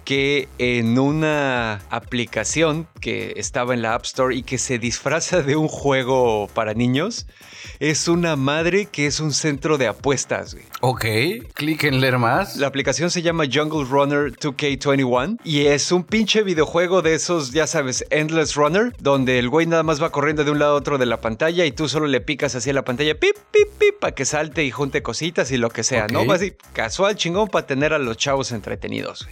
[0.09, 5.55] que en una aplicación que estaba en la App Store y que se disfraza de
[5.55, 7.27] un juego para niños,
[7.79, 10.55] es una madre que es un centro de apuestas.
[10.55, 10.65] Güey.
[10.81, 11.05] Ok,
[11.53, 12.57] clic en leer más.
[12.57, 17.67] La aplicación se llama Jungle Runner 2K21 y es un pinche videojuego de esos, ya
[17.67, 20.97] sabes, Endless Runner, donde el güey nada más va corriendo de un lado a otro
[20.97, 24.15] de la pantalla y tú solo le picas hacia la pantalla, pip, pip, pip, para
[24.15, 26.21] que salte y junte cositas y lo que sea, ¿no?
[26.33, 29.29] Así, casual chingón para tener a los chavos entretenidos.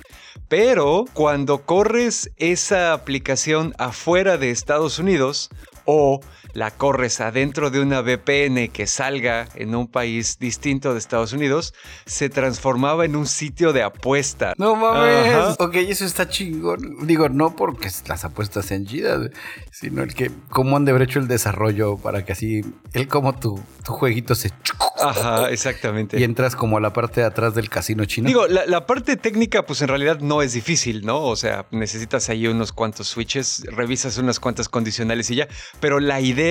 [0.49, 5.51] Pero cuando corres esa aplicación afuera de Estados Unidos
[5.85, 6.21] o
[6.57, 11.75] la corres adentro de una VPN que salga en un país distinto de Estados Unidos,
[12.07, 14.55] se transformaba en un sitio de apuesta.
[14.57, 15.57] No mames.
[15.59, 17.07] Ok, eso está chingón.
[17.07, 19.31] Digo, no porque las apuestas sean chidas,
[19.71, 22.63] sino el que cómo han de haber hecho el desarrollo para que así,
[22.95, 24.51] él como tu, tu jueguito se...
[24.99, 26.19] Ajá, exactamente.
[26.19, 28.29] Y entras como a la parte de atrás del casino chino.
[28.29, 31.23] Digo, la, la, parte técnica, pues en realidad no es difícil, ¿no?
[31.23, 35.49] O sea, necesitas ahí unos cuantos switches, revisas unas cuantas condicionales y ya.
[35.81, 36.46] Pero la idea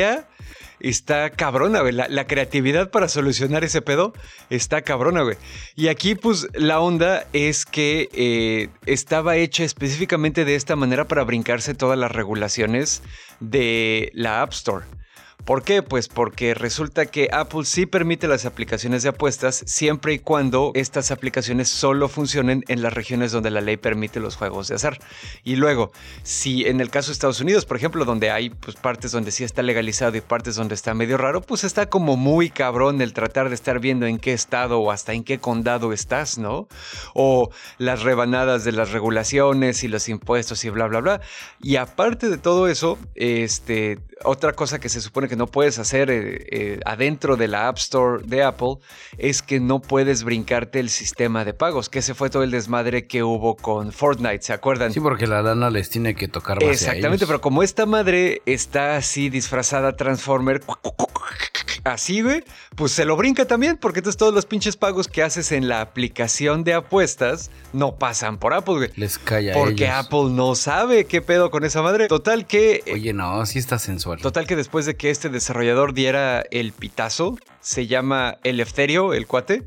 [0.79, 1.93] está cabrona, güey.
[1.93, 4.13] La, creatividad para solucionar ese pedo
[4.49, 5.37] está cabrona, güey.
[5.75, 11.23] Y aquí, pues, la onda es que eh, estaba hecha específicamente de esta manera para
[11.23, 13.01] brincarse todas las regulaciones
[13.39, 14.85] de la App Store.
[15.45, 15.83] ¿Por qué?
[15.83, 21.11] Pues porque resulta que Apple sí permite las aplicaciones de apuestas siempre y cuando estas
[21.11, 24.97] aplicaciones solo funcionen en las regiones donde la ley permite los juegos de azar.
[25.43, 25.91] Y luego,
[26.23, 29.43] si en el caso de Estados Unidos, por ejemplo, donde hay pues, partes donde sí
[29.43, 33.49] está legalizado y partes donde está medio raro, pues está como muy cabrón el tratar
[33.49, 36.67] de estar viendo en qué estado o hasta en qué condado estás, ¿no?
[37.13, 41.21] O las rebanadas de las regulaciones y los impuestos y bla, bla, bla.
[41.61, 46.09] Y aparte de todo eso, este, otra cosa que se supone que no puedes hacer
[46.09, 48.77] eh, eh, adentro de la App Store de Apple
[49.17, 53.07] es que no puedes brincarte el sistema de pagos, que ese fue todo el desmadre
[53.07, 54.93] que hubo con Fortnite, ¿se acuerdan?
[54.93, 58.97] Sí, porque la lana les tiene que tocar más Exactamente, pero como esta madre está
[58.97, 60.61] así disfrazada Transformer,
[61.85, 62.43] así, güey,
[62.75, 65.81] pues se lo brinca también, porque entonces todos los pinches pagos que haces en la
[65.81, 68.89] aplicación de apuestas no pasan por Apple, güey.
[68.95, 69.53] Les calla.
[69.53, 72.07] Porque Apple no sabe qué pedo con esa madre.
[72.07, 72.83] Total que.
[72.91, 74.19] Oye, no, sí está sensual.
[74.19, 79.63] Total que después de que este desarrollador diera el pitazo, se llama Eleftherio, el cuate.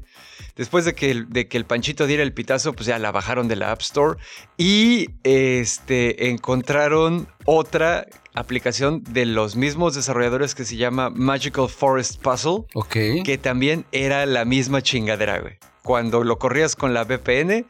[0.56, 3.46] Después de que, el, de que el Panchito diera el pitazo, pues ya la bajaron
[3.46, 4.18] de la App Store
[4.56, 8.06] y este, encontraron otra
[8.38, 12.64] aplicación de los mismos desarrolladores que se llama Magical Forest Puzzle.
[12.74, 12.96] Ok.
[13.24, 15.58] Que también era la misma chingadera, güey.
[15.82, 17.66] Cuando lo corrías con la VPN,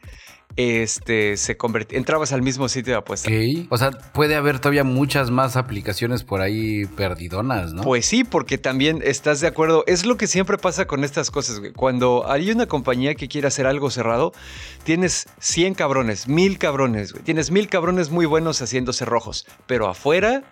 [0.55, 3.29] este, se convertía, entrabas al mismo sitio de apuesta.
[3.69, 7.83] O sea, puede haber todavía muchas más aplicaciones por ahí perdidonas, ¿no?
[7.83, 9.83] Pues sí, porque también estás de acuerdo.
[9.87, 11.61] Es lo que siempre pasa con estas cosas.
[11.75, 14.33] Cuando hay una compañía que quiere hacer algo cerrado,
[14.83, 20.43] tienes 100 cabrones, mil cabrones, Tienes mil cabrones muy buenos haciéndose rojos, pero afuera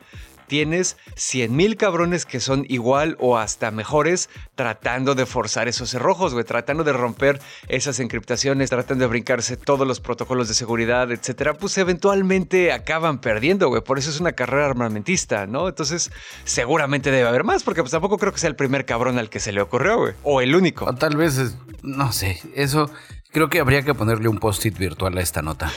[0.48, 6.34] tienes 100 mil cabrones que son igual o hasta mejores tratando de forzar esos cerrojos,
[6.34, 11.54] güey, tratando de romper esas encriptaciones, tratando de brincarse todos los protocolos de seguridad, etcétera,
[11.54, 13.82] pues eventualmente acaban perdiendo, güey.
[13.82, 15.68] Por eso es una carrera armamentista, ¿no?
[15.68, 16.12] Entonces,
[16.44, 19.40] seguramente debe haber más, porque pues tampoco creo que sea el primer cabrón al que
[19.40, 20.14] se le ocurrió, güey.
[20.24, 20.86] O el único.
[20.86, 22.90] O tal vez, no sé, eso
[23.32, 25.72] Creo que habría que ponerle un post-it virtual a esta nota.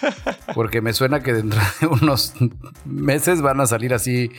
[0.54, 2.34] Porque me suena que dentro de unos
[2.84, 4.30] meses van a salir así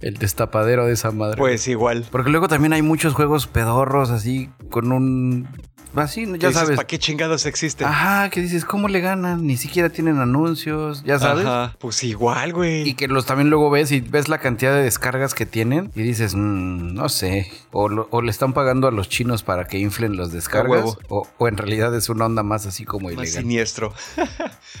[0.00, 1.38] el destapadero de esa madre.
[1.38, 2.04] Pues igual.
[2.10, 5.48] Porque luego también hay muchos juegos pedorros así con un
[5.94, 6.76] Así, ya sabes.
[6.76, 7.86] ¿Para qué chingados existen?
[7.86, 9.46] Ajá, que dices, ¿cómo le ganan?
[9.46, 11.46] Ni siquiera tienen anuncios, ya sabes.
[11.46, 12.88] Ajá, pues igual, güey.
[12.88, 16.02] Y que los también luego ves y ves la cantidad de descargas que tienen y
[16.02, 17.50] dices, mmm, no sé.
[17.72, 20.96] O, le están pagando a los chinos para que inflen los descargas.
[21.08, 23.26] O, o, en realidad es una onda más así como ilegal.
[23.26, 23.92] Más siniestro.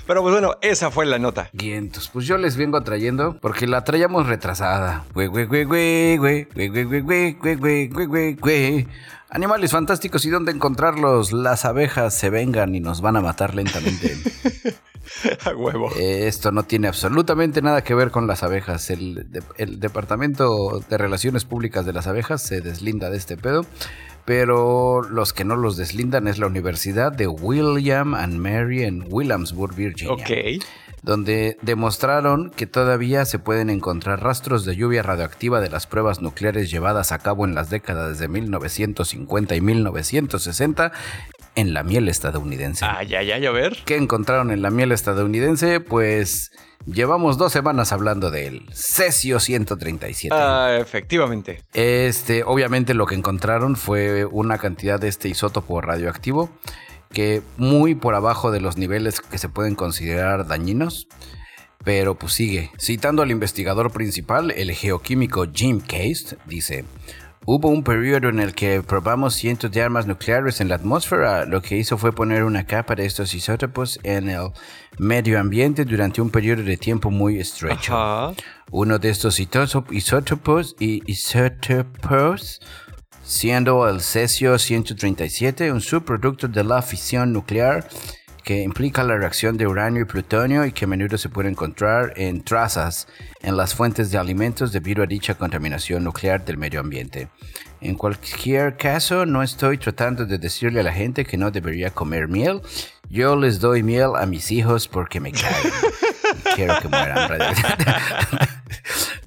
[0.06, 1.50] Pero pues bueno, esa fue la nota.
[1.52, 5.04] Entonces, pues yo les vengo trayendo porque la traíamos retrasada.
[5.14, 8.88] Güey, güey, güey, güey, güey, güey, güey, güey, güey, güey, güey, güey, güey.
[9.34, 11.32] Animales fantásticos y dónde encontrarlos.
[11.32, 14.14] Las abejas se vengan y nos van a matar lentamente.
[15.46, 15.90] a huevo.
[15.96, 18.90] Eh, esto no tiene absolutamente nada que ver con las abejas.
[18.90, 23.64] El, el, Departamento de Relaciones Públicas de las Abejas se deslinda de este pedo.
[24.26, 29.74] Pero los que no los deslindan es la Universidad de William and Mary en Williamsburg,
[29.74, 30.12] Virginia.
[30.12, 30.62] Ok
[31.02, 36.70] donde demostraron que todavía se pueden encontrar rastros de lluvia radioactiva de las pruebas nucleares
[36.70, 40.92] llevadas a cabo en las décadas de 1950 y 1960
[41.54, 42.84] en la miel estadounidense.
[42.84, 43.78] Ah, ya, ya, a ver.
[43.84, 45.80] ¿Qué encontraron en la miel estadounidense?
[45.80, 46.52] Pues
[46.86, 50.34] llevamos dos semanas hablando del cesio 137.
[50.34, 51.62] Ah, efectivamente.
[51.74, 56.50] Este, obviamente lo que encontraron fue una cantidad de este isótopo radioactivo
[57.12, 61.08] que muy por abajo de los niveles que se pueden considerar dañinos.
[61.84, 62.70] Pero pues sigue.
[62.78, 66.84] Citando al investigador principal, el geoquímico Jim Case, dice,
[67.44, 71.44] Hubo un periodo en el que probamos cientos de armas nucleares en la atmósfera.
[71.44, 74.50] Lo que hizo fue poner una capa de estos isótopos en el
[74.98, 78.36] medio ambiente durante un periodo de tiempo muy estrecho.
[78.70, 82.60] Uno de estos isótopos, y isótopos
[83.22, 87.88] siendo el cesio 137, un subproducto de la fisión nuclear
[88.42, 92.12] que implica la reacción de uranio y plutonio y que a menudo se puede encontrar
[92.16, 93.06] en trazas
[93.40, 97.28] en las fuentes de alimentos debido a dicha contaminación nuclear del medio ambiente.
[97.80, 102.28] En cualquier caso, no estoy tratando de decirle a la gente que no debería comer
[102.28, 102.60] miel.
[103.08, 105.72] Yo les doy miel a mis hijos porque me caen.
[106.54, 107.30] Quiero que mueran.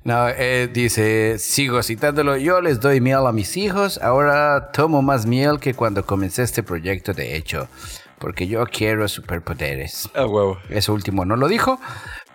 [0.05, 5.25] no, eh, dice, sigo citándolo, yo les doy miel a mis hijos, ahora tomo más
[5.25, 7.67] miel que cuando comencé este proyecto de hecho
[8.19, 10.09] porque yo quiero superpoderes.
[10.15, 10.57] Ah, huevo.
[10.69, 11.79] Eso último no lo dijo,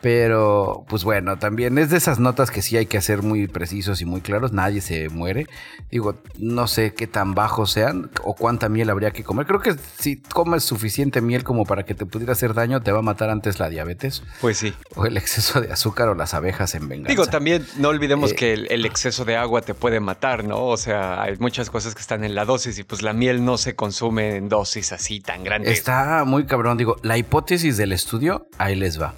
[0.00, 4.00] pero, pues bueno, también es de esas notas que sí hay que hacer muy precisos
[4.00, 4.52] y muy claros.
[4.52, 5.46] Nadie se muere.
[5.90, 9.46] Digo, no sé qué tan bajos sean o cuánta miel habría que comer.
[9.46, 13.00] Creo que si comes suficiente miel como para que te pudiera hacer daño, te va
[13.00, 14.22] a matar antes la diabetes.
[14.40, 14.72] Pues sí.
[14.96, 17.10] O el exceso de azúcar o las abejas en venganza.
[17.10, 20.64] Digo, también no olvidemos eh, que el, exceso de agua te puede matar, ¿no?
[20.64, 23.58] O sea, hay muchas cosas que están en la dosis y pues la miel no
[23.58, 25.72] se consume en dosis así tan grandes.
[25.72, 26.78] Está muy cabrón.
[26.78, 29.14] Digo, la hipótesis del estudio, ahí les va.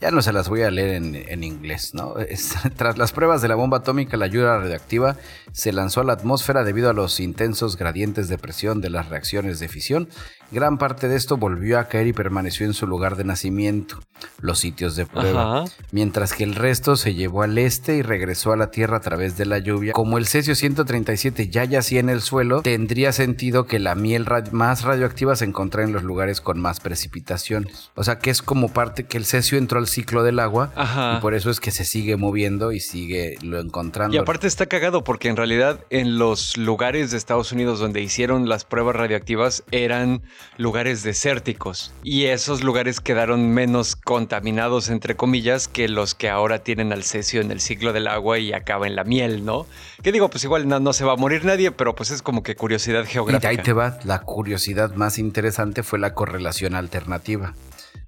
[0.00, 2.14] Ya no se las voy a leer en, inglés, ¿no?
[2.76, 5.16] tras las pruebas de la bomba atómica, la ayuda radioactiva
[5.52, 9.58] se lanzó a la atmósfera debido a los intensos gradientes de presión de las reacciones
[9.58, 10.08] de fisión.
[10.50, 13.98] Gran parte de esto volvió a caer y permaneció en su lugar de nacimiento,
[14.40, 18.56] los sitios de prueba, mientras que el resto se llevó al este y regresó a
[18.56, 19.92] la Tierra a través de la lluvia.
[19.92, 24.82] Como el cesio 137 ya yacía en el suelo, tendría sentido que la miel más
[24.82, 27.90] radioactiva se encontrara en los lugares con más precipitaciones.
[27.94, 30.72] O sea que es como parte que el cesio entró al ciclo del agua
[31.16, 34.14] y por eso es que se sigue moviendo y sigue lo encontrando.
[34.14, 38.48] Y aparte está cagado porque en realidad en los lugares de Estados Unidos donde hicieron
[38.48, 40.22] las pruebas radioactivas eran
[40.56, 46.92] lugares desérticos y esos lugares quedaron menos contaminados entre comillas que los que ahora tienen
[46.92, 49.66] al cesio en el ciclo del agua y acaba en la miel, ¿no?
[50.02, 52.56] Que digo, pues igual no, se va a morir nadie, pero pues es como que
[52.56, 53.52] curiosidad geográfica.
[53.52, 57.54] Y ahí te va, la curiosidad más interesante fue la correlación alternativa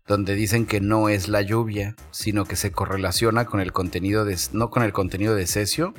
[0.06, 4.38] donde dicen que no es la lluvia, sino que se correlaciona con el contenido de,
[4.52, 5.92] no con el contenido de cesio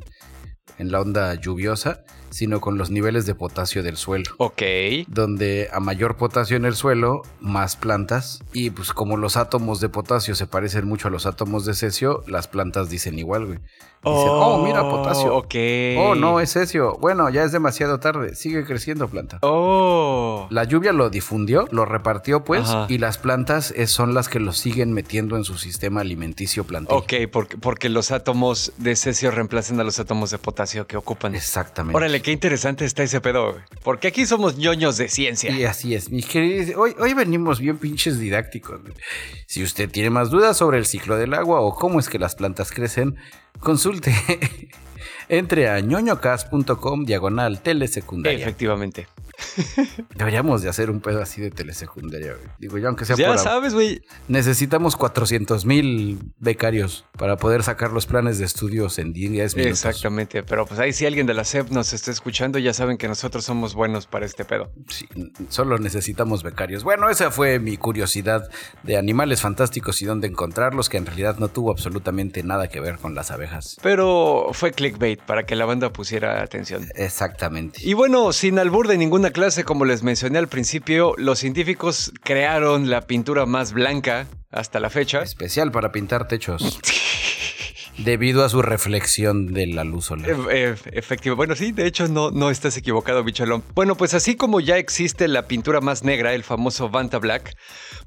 [0.79, 4.31] en la onda lluviosa, sino con los niveles de potasio del suelo.
[4.37, 4.61] Ok.
[5.07, 8.43] Donde a mayor potasio en el suelo, más plantas.
[8.53, 12.23] Y pues como los átomos de potasio se parecen mucho a los átomos de cesio,
[12.27, 13.59] las plantas dicen igual, güey.
[14.01, 15.35] Dicen, oh, mira, potasio.
[15.35, 15.55] Ok.
[15.97, 16.97] Oh, no, es cesio.
[17.01, 18.33] Bueno, ya es demasiado tarde.
[18.33, 19.39] Sigue creciendo planta.
[19.41, 20.47] Oh.
[20.51, 24.93] La lluvia lo difundió, lo repartió, pues, y las plantas son las que lo siguen
[24.93, 26.95] metiendo en su sistema alimenticio plantil.
[26.95, 31.35] Ok, porque, porque los átomos de cesio reemplazan a los átomos de potasio que ocupan.
[31.35, 31.97] Exactamente.
[31.97, 35.51] Órale, qué interesante está ese pedo, Porque aquí somos ñoños de ciencia.
[35.51, 36.75] Y así es, mis queridos.
[36.77, 38.82] Hoy, hoy venimos bien pinches didácticos.
[39.47, 42.36] Si usted tiene más dudas sobre el ciclo del agua o cómo es que las
[42.36, 43.17] plantas crecen,
[43.60, 44.15] Consulte.
[45.29, 48.39] Entre a ñoñocast.com diagonal telesecundaria.
[48.39, 49.08] Efectivamente.
[50.15, 52.47] Deberíamos de hacer un pedo así de telesecundaria, güey.
[52.58, 54.02] Digo, yo aunque sea Ya sabes, güey.
[54.28, 59.86] Necesitamos 400 mil becarios para poder sacar los planes de estudios en 10 minutos.
[59.86, 63.08] Exactamente, pero pues ahí si alguien de la SEP nos está escuchando, ya saben que
[63.08, 64.71] nosotros somos buenos para este pedo.
[64.88, 65.08] Sí,
[65.49, 66.84] solo necesitamos becarios.
[66.84, 68.49] Bueno, esa fue mi curiosidad
[68.84, 72.97] de animales fantásticos y dónde encontrarlos, que en realidad no tuvo absolutamente nada que ver
[72.97, 73.78] con las abejas.
[73.82, 76.88] Pero fue clickbait para que la banda pusiera atención.
[76.95, 77.80] Exactamente.
[77.84, 82.89] Y bueno, sin albur de ninguna clase, como les mencioné al principio, los científicos crearon
[82.89, 85.21] la pintura más blanca hasta la fecha.
[85.21, 86.79] Especial para pintar techos.
[88.03, 90.29] Debido a su reflexión de la luz solar.
[90.51, 91.35] E, efectivo.
[91.35, 93.63] Bueno, sí, de hecho no, no estás equivocado, bicholón.
[93.75, 97.55] Bueno, pues así como ya existe la pintura más negra, el famoso Vanta Black,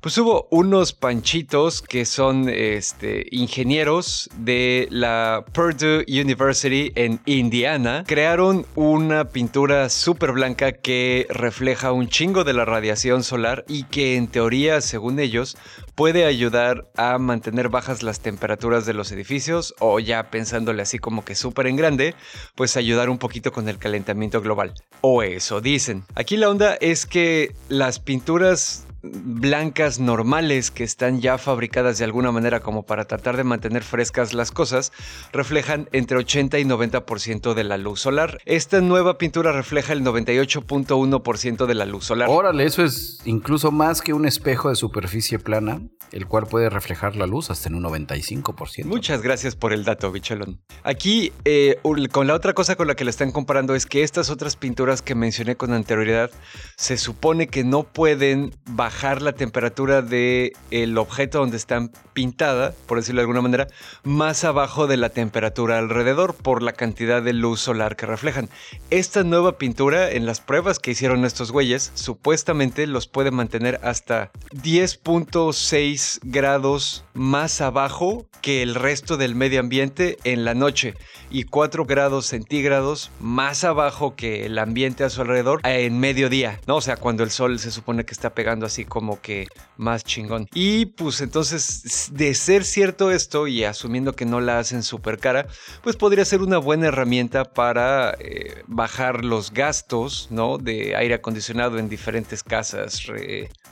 [0.01, 8.05] pues hubo unos panchitos que son este, ingenieros de la Purdue University en Indiana.
[8.07, 14.17] Crearon una pintura súper blanca que refleja un chingo de la radiación solar y que
[14.17, 15.57] en teoría, según ellos,
[15.95, 21.25] puede ayudar a mantener bajas las temperaturas de los edificios o ya pensándole así como
[21.25, 22.15] que súper en grande,
[22.55, 24.75] pues ayudar un poquito con el calentamiento global.
[25.01, 26.05] O eso dicen.
[26.15, 32.31] Aquí la onda es que las pinturas blancas normales que están ya fabricadas de alguna
[32.31, 34.93] manera como para tratar de mantener frescas las cosas,
[35.33, 38.39] reflejan entre 80 y 90% de la luz solar.
[38.45, 42.29] Esta nueva pintura refleja el 98.1% de la luz solar.
[42.31, 45.81] Órale, eso es incluso más que un espejo de superficie plana,
[46.13, 48.85] el cual puede reflejar la luz hasta en un 95%.
[48.85, 50.61] Muchas gracias por el dato, bichelón.
[50.85, 51.81] Aquí, eh,
[52.11, 55.03] con la otra cosa con la que la están comparando es que estas otras pinturas
[55.03, 56.31] que mencioné con anterioridad
[56.77, 62.99] se supone que no pueden bajar la temperatura del el objeto donde están pintada, por
[62.99, 63.67] decirlo de alguna manera,
[64.05, 68.49] más abajo de la temperatura alrededor por la cantidad de luz solar que reflejan.
[68.91, 74.31] Esta nueva pintura, en las pruebas que hicieron estos güeyes, supuestamente los puede mantener hasta
[74.53, 80.95] 10.6 grados más abajo que el resto del medio ambiente en la noche
[81.31, 86.77] y 4 grados centígrados más abajo que el ambiente a su alrededor en mediodía, ¿no?
[86.77, 90.49] O sea, cuando el sol se supone que está pegando así como que más chingón.
[90.55, 95.47] Y pues entonces, de ser cierto esto y asumiendo que no la hacen súper cara,
[95.83, 100.59] pues podría ser una buena herramienta para eh, bajar los gastos, ¿no?
[100.59, 103.03] De aire acondicionado en diferentes casas,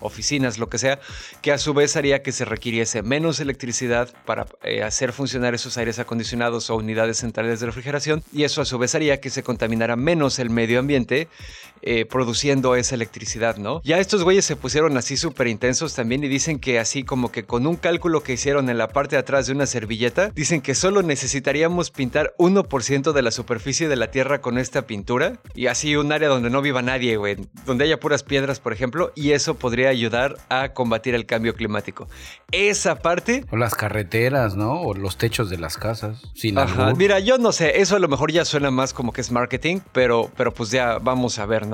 [0.01, 0.99] oficinas, lo que sea,
[1.43, 5.77] que a su vez haría que se requiriese menos electricidad para eh, hacer funcionar esos
[5.79, 9.43] aires acondicionados o unidades centrales de refrigeración y eso a su vez haría que se
[9.43, 11.29] contaminara menos el medio ambiente
[11.83, 13.81] eh, produciendo esa electricidad, ¿no?
[13.85, 17.45] Ya estos güeyes se pusieron así súper intensos también y dicen que así como que
[17.45, 20.75] con un cálculo que hicieron en la parte de atrás de una servilleta, dicen que
[20.75, 25.97] solo necesitaríamos pintar 1% de la superficie de la Tierra con esta pintura y así
[25.97, 29.55] un área donde no viva nadie, güey, donde haya puras piedras, por ejemplo, y eso
[29.55, 32.09] podría ayudar a combatir el cambio climático.
[32.53, 33.45] Esa parte...
[33.51, 34.81] O las carreteras, ¿no?
[34.83, 36.23] O los techos de las casas.
[36.35, 36.93] Sin Ajá.
[36.95, 39.81] Mira, yo no sé, eso a lo mejor ya suena más como que es marketing,
[39.93, 41.70] pero, pero pues ya vamos a ver, ¿no?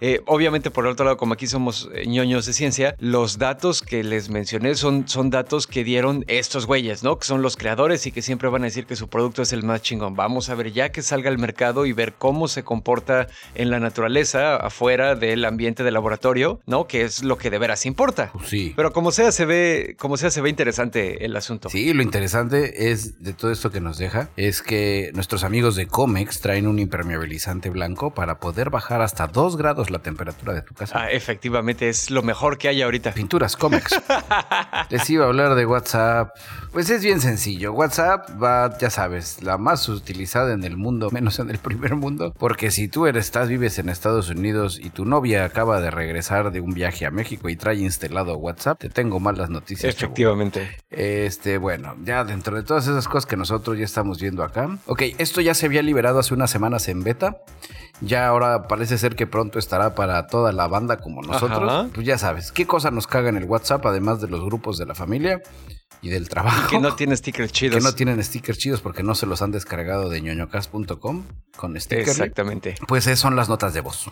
[0.00, 3.82] Eh, obviamente, por el otro lado, como aquí somos eh, ñoños de ciencia, los datos
[3.82, 7.18] que les mencioné son, son datos que dieron estos güeyes, ¿no?
[7.18, 9.62] Que son los creadores y que siempre van a decir que su producto es el
[9.62, 10.14] más chingón.
[10.14, 13.80] Vamos a ver ya que salga al mercado y ver cómo se comporta en la
[13.80, 16.86] naturaleza, afuera del ambiente de laboratorio, ¿no?
[16.86, 18.30] Que es lo que de veras importa.
[18.32, 18.72] Pues sí.
[18.76, 21.68] Pero como sea, se ve, como sea, se ve interesante el asunto.
[21.68, 25.86] Sí, lo interesante es de todo esto que nos deja, es que nuestros amigos de
[25.86, 30.72] Comex traen un impermeabilizante blanco para poder bajar hasta 2 grados la temperatura de tu
[30.72, 30.98] casa.
[30.98, 33.12] Ah, efectivamente, es lo mejor que hay ahorita.
[33.12, 34.00] Pinturas Comex.
[34.90, 36.30] Les iba a hablar de WhatsApp.
[36.72, 37.72] Pues es bien sencillo.
[37.72, 42.32] WhatsApp va, ya sabes, la más utilizada en el mundo, menos en el primer mundo.
[42.38, 46.52] Porque si tú eres, estás, vives en Estados Unidos y tu novia acaba de regresar
[46.52, 49.94] de un viaje a México y trae instalado WhatsApp, te tengo malas noticias.
[49.94, 50.76] Efectivamente.
[50.90, 54.78] Este, bueno, ya dentro de todas esas cosas que nosotros ya estamos viendo acá.
[54.86, 57.38] Ok, esto ya se había liberado hace unas semanas en beta.
[58.04, 61.62] Ya ahora parece ser que pronto estará para toda la banda como nosotros.
[61.70, 61.88] Ajá.
[61.94, 64.86] Pues ya sabes, ¿qué cosa nos caga en el WhatsApp además de los grupos de
[64.86, 65.42] la familia
[66.02, 66.68] y del trabajo?
[66.68, 67.76] Que no tiene stickers chidos.
[67.76, 71.24] Que no tienen stickers chidos porque no se los han descargado de ñoñocast.com
[71.56, 72.08] con stickers.
[72.08, 72.74] Exactamente.
[72.86, 74.08] Pues esas son las notas de voz.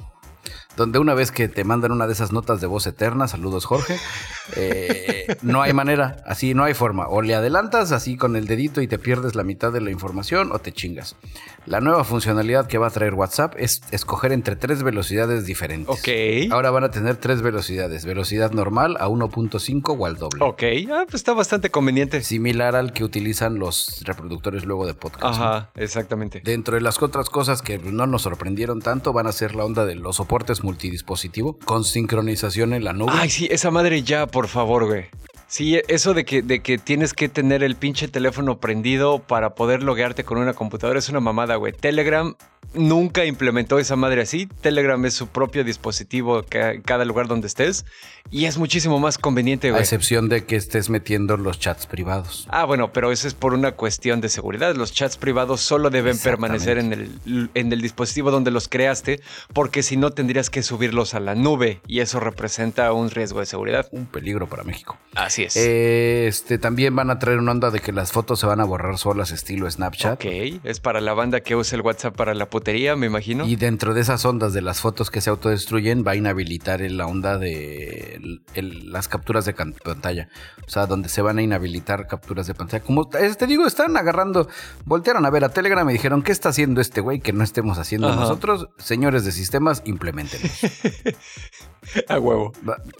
[0.76, 3.98] Donde una vez que te mandan una de esas notas de voz eterna, saludos Jorge,
[4.56, 7.08] eh, no hay manera, así no hay forma.
[7.08, 10.50] O le adelantas así con el dedito y te pierdes la mitad de la información
[10.50, 11.16] o te chingas.
[11.64, 15.88] La nueva funcionalidad que va a traer WhatsApp es escoger entre tres velocidades diferentes.
[15.88, 16.52] Ok.
[16.52, 18.04] Ahora van a tener tres velocidades.
[18.04, 20.44] Velocidad normal a 1.5 o al doble.
[20.44, 22.22] Ok, ah, pues está bastante conveniente.
[22.22, 25.38] Similar al que utilizan los reproductores luego de podcast.
[25.38, 25.44] ¿no?
[25.44, 26.40] Ajá, exactamente.
[26.44, 29.86] Dentro de las otras cosas que no nos sorprendieron tanto van a ser la onda
[29.86, 33.12] de los soportes multidispositivo con sincronización en la nube.
[33.14, 35.06] Ay, sí, esa madre ya, por favor, güey.
[35.52, 39.82] Sí, eso de que, de que tienes que tener el pinche teléfono prendido para poder
[39.82, 41.74] loguearte con una computadora es una mamada, güey.
[41.74, 42.34] Telegram
[42.74, 44.46] nunca implementó esa madre así.
[44.60, 47.84] Telegram es su propio dispositivo en cada lugar donde estés
[48.30, 52.46] y es muchísimo más conveniente, a excepción de que estés metiendo los chats privados.
[52.50, 54.74] Ah, bueno, pero eso es por una cuestión de seguridad.
[54.74, 59.20] Los chats privados solo deben permanecer en el, en el dispositivo donde los creaste,
[59.52, 63.46] porque si no tendrías que subirlos a la nube y eso representa un riesgo de
[63.46, 63.88] seguridad.
[63.90, 64.96] Un peligro para México.
[65.14, 65.56] Así es.
[65.56, 68.64] Eh, Este también van a traer una onda de que las fotos se van a
[68.64, 70.14] borrar solas estilo Snapchat.
[70.14, 73.44] ok, es para la banda que usa el WhatsApp para la putería, me imagino.
[73.48, 77.06] Y dentro de esas ondas de las fotos que se autodestruyen, va a inhabilitar la
[77.06, 80.28] onda de el- el- las capturas de pantalla.
[80.64, 82.84] O sea, donde se van a inhabilitar capturas de pantalla.
[82.84, 84.48] Como te digo, están agarrando,
[84.84, 87.78] voltearon a ver a Telegram y dijeron, ¿qué está haciendo este güey que no estemos
[87.78, 88.20] haciendo Ajá.
[88.20, 88.68] nosotros?
[88.78, 90.52] Señores de sistemas, implementenlos.
[92.08, 92.52] A huevo.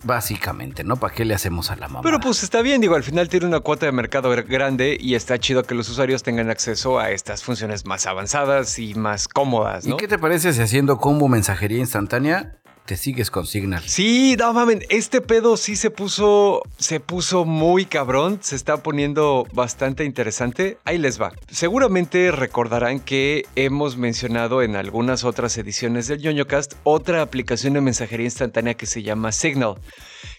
[0.03, 0.97] Básicamente, ¿no?
[0.97, 2.01] ¿Para qué le hacemos a la mamá?
[2.03, 5.15] Pero pues está bien, digo, al final tiene una cuota de mercado gr- grande y
[5.15, 9.87] está chido que los usuarios tengan acceso a estas funciones más avanzadas y más cómodas,
[9.87, 9.97] ¿Y ¿no?
[9.97, 12.57] qué te parece si haciendo combo mensajería instantánea
[12.87, 13.83] te sigues con Signal.
[13.87, 14.53] Sí, no
[14.91, 20.79] este pedo sí se puso, se puso muy cabrón, se está poniendo bastante interesante.
[20.85, 21.33] Ahí les va.
[21.51, 28.27] Seguramente recordarán que hemos mencionado en algunas otras ediciones del YoñoCast otra aplicación de mensajería
[28.27, 29.77] instantánea que se llama Signal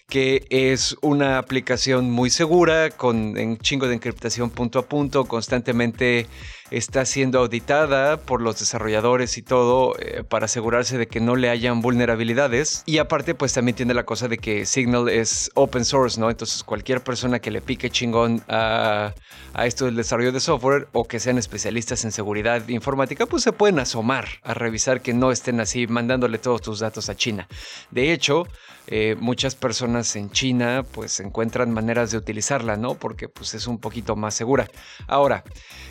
[0.08, 6.26] que es una aplicación muy segura, con un chingo de encriptación punto a punto, constantemente
[6.70, 11.48] está siendo auditada por los desarrolladores y todo eh, para asegurarse de que no le
[11.48, 12.82] hayan vulnerabilidades.
[12.86, 16.30] Y aparte, pues también tiene la cosa de que Signal es open source, ¿no?
[16.30, 19.14] Entonces cualquier persona que le pique chingón a,
[19.52, 23.52] a esto del desarrollo de software o que sean especialistas en seguridad informática, pues se
[23.52, 27.46] pueden asomar a revisar que no estén así mandándole todos tus datos a China.
[27.90, 28.46] De hecho,
[28.86, 32.94] eh, muchas personas en China pues encuentran maneras de utilizarla, ¿no?
[32.94, 34.68] Porque pues es un poquito más segura.
[35.06, 35.44] Ahora,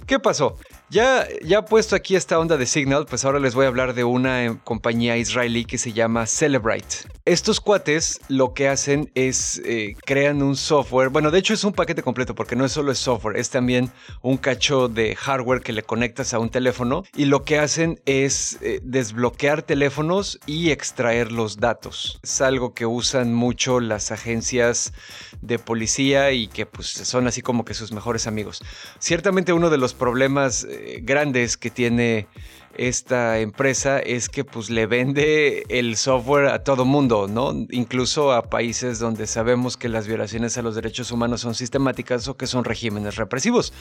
[0.05, 0.57] ¿qué pasó?
[0.89, 4.03] Ya, ya puesto aquí esta onda de Signal, pues ahora les voy a hablar de
[4.03, 6.97] una eh, compañía israelí que se llama Celebrite.
[7.25, 11.73] Estos cuates lo que hacen es eh, crean un software, bueno, de hecho es un
[11.73, 15.73] paquete completo porque no es solo es software, es también un cacho de hardware que
[15.73, 21.57] le conectas a un teléfono y lo que hacen es desbloquear teléfonos y extraer los
[21.57, 22.19] datos.
[22.21, 24.93] Es algo que usan mucho las agencias
[25.41, 28.61] de policía y que pues son así como que sus mejores amigos.
[28.99, 32.27] Ciertamente uno de los problemas eh, grandes que tiene
[32.75, 37.53] esta empresa es que pues le vende el software a todo mundo, ¿no?
[37.69, 42.35] Incluso a países donde sabemos que las violaciones a los derechos humanos son sistemáticas o
[42.35, 43.73] que son regímenes represivos,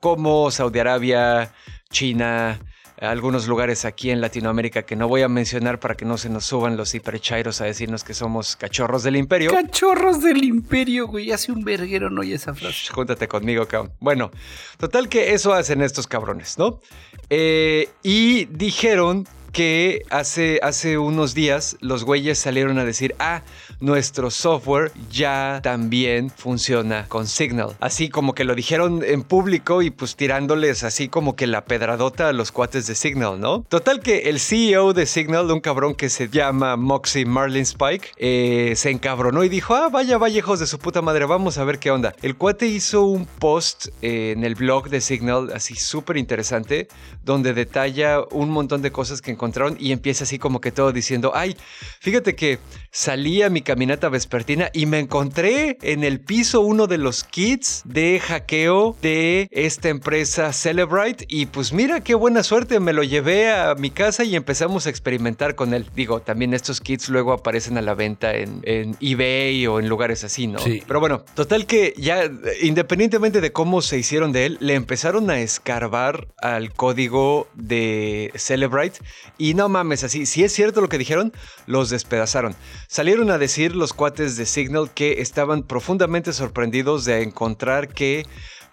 [0.00, 1.52] como Saudi Arabia,
[1.90, 2.60] China,
[3.00, 6.46] algunos lugares aquí en Latinoamérica que no voy a mencionar para que no se nos
[6.46, 9.50] suban los hiperchairos a decirnos que somos cachorros del imperio.
[9.50, 11.30] Cachorros del imperio, güey.
[11.32, 12.92] Hace un verguero no oye esa frase.
[12.92, 13.92] júntate conmigo, cabrón.
[14.00, 14.30] Bueno,
[14.78, 16.80] total que eso hacen estos cabrones, ¿no?
[17.28, 23.42] Eh, y dijeron que hace, hace unos días los güeyes salieron a decir, ah,
[23.80, 27.76] nuestro software ya también funciona con Signal.
[27.80, 32.28] Así como que lo dijeron en público y pues tirándoles así como que la pedradota
[32.28, 33.62] a los cuates de Signal, ¿no?
[33.68, 38.74] Total que el CEO de Signal, un cabrón que se llama Moxie Marlin Spike, eh,
[38.76, 41.78] se encabronó y dijo, ah, vaya, vaya hijos de su puta madre, vamos a ver
[41.78, 42.14] qué onda.
[42.22, 46.88] El cuate hizo un post eh, en el blog de Signal, así súper interesante,
[47.24, 51.32] donde detalla un montón de cosas que encontró y empieza así como que todo diciendo,
[51.34, 51.56] ay,
[52.00, 52.58] fíjate que
[52.90, 57.82] salí a mi caminata vespertina y me encontré en el piso uno de los kits
[57.84, 63.50] de hackeo de esta empresa Celebrite y pues mira qué buena suerte, me lo llevé
[63.50, 65.84] a mi casa y empezamos a experimentar con él.
[65.96, 70.22] Digo, también estos kits luego aparecen a la venta en, en eBay o en lugares
[70.22, 70.60] así, ¿no?
[70.60, 70.84] Sí.
[70.86, 72.30] Pero bueno, total que ya
[72.62, 79.00] independientemente de cómo se hicieron de él, le empezaron a escarbar al código de Celebrite
[79.38, 81.32] y no mames, así, si es cierto lo que dijeron,
[81.66, 82.54] los despedazaron.
[82.86, 88.26] Salieron a decir los cuates de Signal que estaban profundamente sorprendidos de encontrar que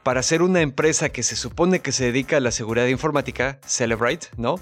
[0.04, 4.28] para ser una empresa que se supone que se dedica a la seguridad informática, Celebrite,
[4.38, 4.56] ¿no?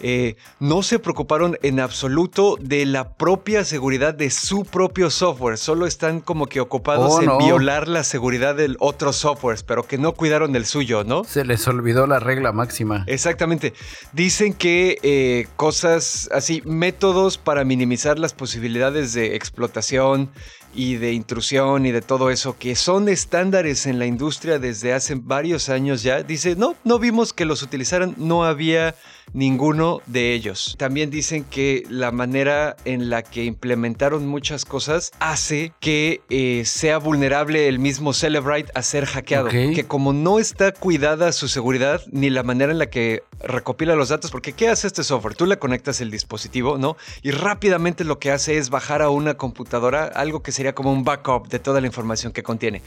[0.00, 5.56] Eh, no se preocuparon en absoluto de la propia seguridad de su propio software.
[5.56, 7.38] Solo están como que ocupados Oh, en no.
[7.38, 11.24] violar la seguridad del otro software, pero que no cuidaron del suyo, ¿no?
[11.24, 13.04] Se les olvidó la regla máxima.
[13.06, 13.72] Exactamente.
[14.12, 20.30] Dicen que eh, cosas así, métodos para minimizar las posibilidades de explotación
[20.74, 25.14] y de intrusión y de todo eso, que son estándares en la industria desde hace
[25.14, 28.94] varios años ya, dice, no, no vimos que los utilizaran, no había
[29.32, 30.74] ninguno de ellos.
[30.78, 36.98] También dicen que la manera en la que implementaron muchas cosas hace que eh, sea
[36.98, 39.48] vulnerable el mismo Celebrite a ser hackeado.
[39.48, 44.08] Que como no está cuidada su seguridad ni la manera en la que recopila los
[44.08, 45.34] datos, porque ¿qué hace este software?
[45.34, 46.96] Tú le conectas el dispositivo, ¿no?
[47.22, 51.04] Y rápidamente lo que hace es bajar a una computadora algo que sería como un
[51.04, 52.82] backup de toda la información que contiene.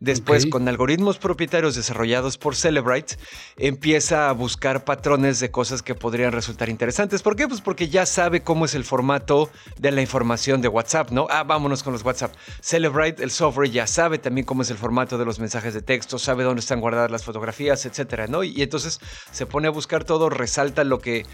[0.00, 3.16] Después, con algoritmos propietarios desarrollados por Celebrite,
[3.56, 7.22] empieza a buscar patrones de cosas que podrían resultar interesantes.
[7.22, 7.46] ¿Por qué?
[7.46, 11.26] Pues porque ya sabe cómo es el formato de la información de WhatsApp, ¿no?
[11.30, 12.34] Ah, vámonos con los WhatsApp.
[12.60, 16.18] Celebrite, el software, ya sabe también cómo es el formato de los mensajes de texto,
[16.18, 18.42] sabe dónde están guardadas las fotografías, etcétera, ¿no?
[18.42, 21.24] Y, y entonces se pone a buscar todo, resalta lo que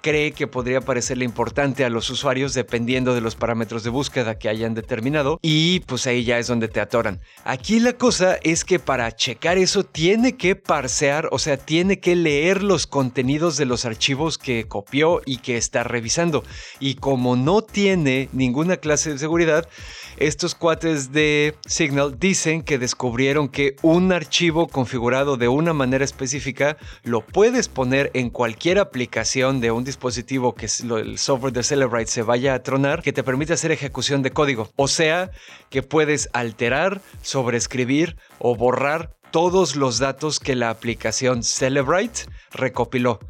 [0.00, 4.48] cree que podría parecerle importante a los usuarios dependiendo de los parámetros de búsqueda que
[4.48, 7.20] hayan determinado y pues ahí ya es donde te atoran.
[7.44, 12.16] Aquí la cosa es que para checar eso tiene que parsear, o sea, tiene que
[12.16, 16.44] leer los contenidos de los archivos que copió y que está revisando.
[16.78, 19.68] Y como no tiene ninguna clase de seguridad,
[20.16, 26.76] estos cuates de Signal dicen que descubrieron que un archivo configurado de una manera específica
[27.04, 32.10] lo puedes poner en cualquier aplicación de un dispositivo que es el software de Celebrite
[32.10, 34.70] se vaya a tronar que te permite hacer ejecución de código.
[34.76, 35.30] O sea,
[35.68, 42.22] que puedes alterar, sobreescribir o borrar todos los datos que la aplicación Celebrite
[42.52, 43.20] recopiló.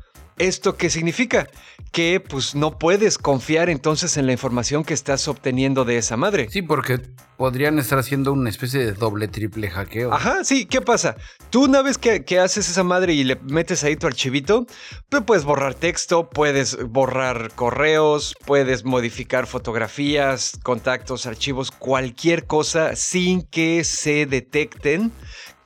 [0.41, 1.49] ¿Esto qué significa?
[1.93, 6.49] Que pues no puedes confiar entonces en la información que estás obteniendo de esa madre.
[6.49, 6.99] Sí, porque
[7.36, 10.11] podrían estar haciendo una especie de doble, triple hackeo.
[10.14, 11.16] Ajá, sí, ¿qué pasa?
[11.51, 14.66] Tú una vez que, que haces esa madre y le metes ahí tu archivito,
[15.11, 23.43] pues puedes borrar texto, puedes borrar correos, puedes modificar fotografías, contactos, archivos, cualquier cosa sin
[23.43, 25.12] que se detecten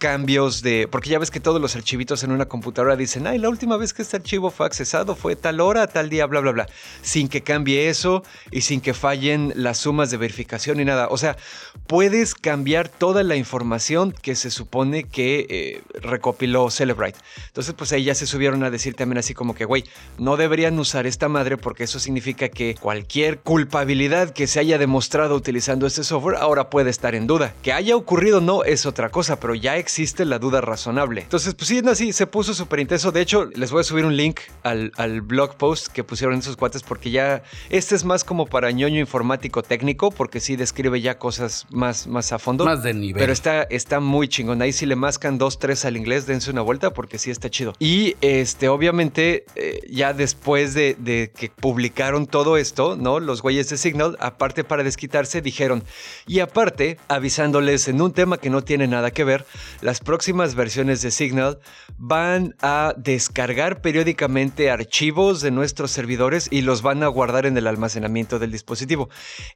[0.04, 0.86] cambios de.
[0.86, 3.94] Porque ya ves que todos los archivitos en una computadora dicen, ay, la última vez
[3.94, 6.66] que este archivo fue accesado fue tal hora, tal día, bla, bla, bla.
[7.00, 11.08] Sin que cambie eso y sin que fallen las sumas de verificación y nada.
[11.08, 11.38] O sea,
[11.86, 17.18] puedes cambiar toda la información que se supone que eh, recopiló Celebrite.
[17.46, 19.84] Entonces, pues ahí ya se subieron a decir también así como que, güey,
[20.18, 25.34] no deberían usar esta madre porque eso significa que cualquier culpabilidad que se haya demostrado
[25.34, 27.54] utilizando este software ahora puede estar en duda.
[27.62, 31.20] Que haya ocurrido no es otra cosa, pero ya existe existe la duda razonable.
[31.20, 33.12] Entonces, pues sí, así se puso súper intenso.
[33.12, 36.56] De hecho, les voy a subir un link al, al, blog post que pusieron esos
[36.56, 41.16] cuates porque ya este es más como para ñoño informático técnico porque sí describe ya
[41.16, 42.64] cosas más, más a fondo.
[42.64, 43.20] Más de nivel.
[43.20, 44.62] Pero está, está muy chingón.
[44.62, 47.74] Ahí si le mascan dos, tres al inglés, dense una vuelta porque sí está chido.
[47.78, 53.20] Y este, obviamente, eh, ya después de, de que publicaron todo esto, ¿no?
[53.20, 55.84] Los güeyes de Signal, aparte para desquitarse, dijeron,
[56.26, 59.46] y aparte, avisándoles en un tema que no tiene nada que ver,
[59.84, 61.58] las próximas versiones de Signal
[61.98, 67.66] van a descargar periódicamente archivos de nuestros servidores y los van a guardar en el
[67.66, 69.10] almacenamiento del dispositivo.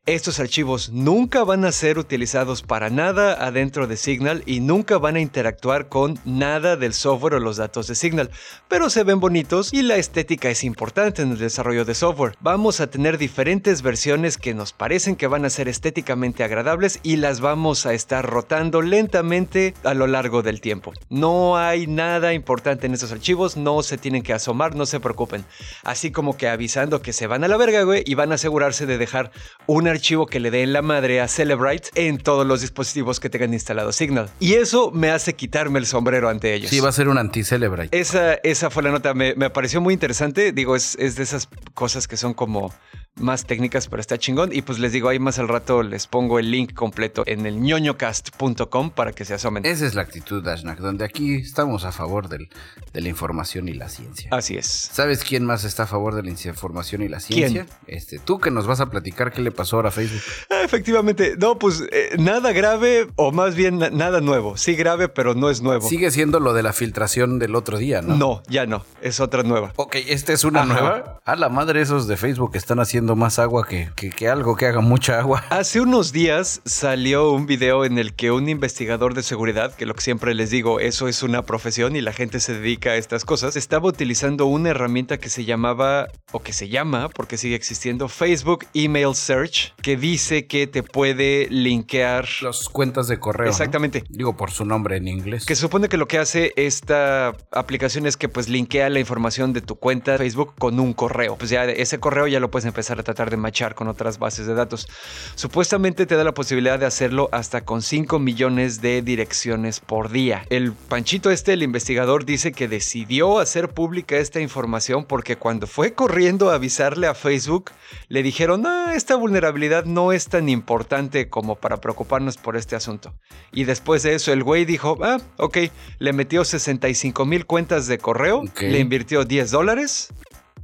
[0.04, 5.16] Estos archivos nunca van a ser utilizados para nada adentro de Signal y nunca van
[5.16, 8.30] a interactuar con nada del software o los datos de Signal,
[8.68, 12.36] pero se ven bonitos y la estética es importante en el desarrollo de software.
[12.40, 17.16] Vamos a tener diferentes versiones que nos parecen que van a ser estéticamente agradables y
[17.16, 20.92] las vamos a estar rotando lentamente a lo largo largo del tiempo.
[21.10, 25.44] No hay nada importante en estos archivos, no se tienen que asomar, no se preocupen.
[25.84, 28.84] Así como que avisando que se van a la verga, güey, y van a asegurarse
[28.84, 29.30] de dejar
[29.66, 33.52] un archivo que le den la madre a Celebrite en todos los dispositivos que tengan
[33.52, 34.28] instalado Signal.
[34.40, 36.70] Y eso me hace quitarme el sombrero ante ellos.
[36.70, 37.96] Sí, va a ser un anti-Celebrite.
[37.96, 40.50] Esa, esa fue la nota, me, me pareció muy interesante.
[40.50, 42.72] Digo, es, es de esas cosas que son como
[43.20, 44.50] más técnicas, pero está chingón.
[44.52, 47.60] Y pues les digo, ahí más al rato les pongo el link completo en el
[47.60, 49.66] ñoñocast.com para que se asomen.
[49.66, 52.48] Esa es la actitud, Dashnak, donde aquí estamos a favor del,
[52.92, 54.30] de la información y la ciencia.
[54.32, 54.66] Así es.
[54.66, 57.66] ¿Sabes quién más está a favor de la información y la ciencia?
[57.86, 60.22] Este, tú que nos vas a platicar qué le pasó ahora a Facebook.
[60.50, 64.56] Ah, efectivamente, no, pues eh, nada grave o más bien nada nuevo.
[64.56, 65.86] Sí grave, pero no es nuevo.
[65.86, 68.16] Sigue siendo lo de la filtración del otro día, ¿no?
[68.16, 69.72] No, ya no, es otra nueva.
[69.76, 71.20] Ok, esta es una nueva.
[71.24, 74.80] A la madre esos de Facebook están haciendo más agua que, que, algo que haga
[74.80, 75.44] mucha agua.
[75.50, 79.94] Hace unos días salió un video en el que un investigador de seguridad, que lo
[79.94, 83.24] que siempre les digo, eso es una profesión y la gente se dedica a estas
[83.24, 88.08] cosas, estaba utilizando una herramienta que se llamaba, o que se llama, porque sigue existiendo,
[88.08, 92.28] Facebook Email Search, que dice que te puede linkear...
[92.42, 93.48] Las cuentas de correo.
[93.48, 94.04] Exactamente.
[94.08, 95.46] Digo por su nombre en inglés.
[95.46, 99.60] Que supone que lo que hace esta aplicación es que pues linkea la información de
[99.60, 101.36] tu cuenta de Facebook con un correo.
[101.36, 104.46] Pues ya ese correo ya lo puedes empezar a tratar de machar con otras bases
[104.46, 104.86] de datos.
[105.34, 110.44] Supuestamente te da la posibilidad de hacerlo hasta con 5 millones de direcciones por día.
[110.50, 115.94] El Panchito este, el investigador, dice que decidió hacer pública esta información porque cuando fue
[115.94, 117.72] corriendo a avisarle a Facebook,
[118.08, 123.14] le dijeron, ah, esta vulnerabilidad no es tan importante como para preocuparnos por este asunto.
[123.52, 125.58] Y después de eso, el güey dijo, ah, ok,
[125.98, 130.12] le metió 65 mil cuentas de correo, le invirtió 10 dólares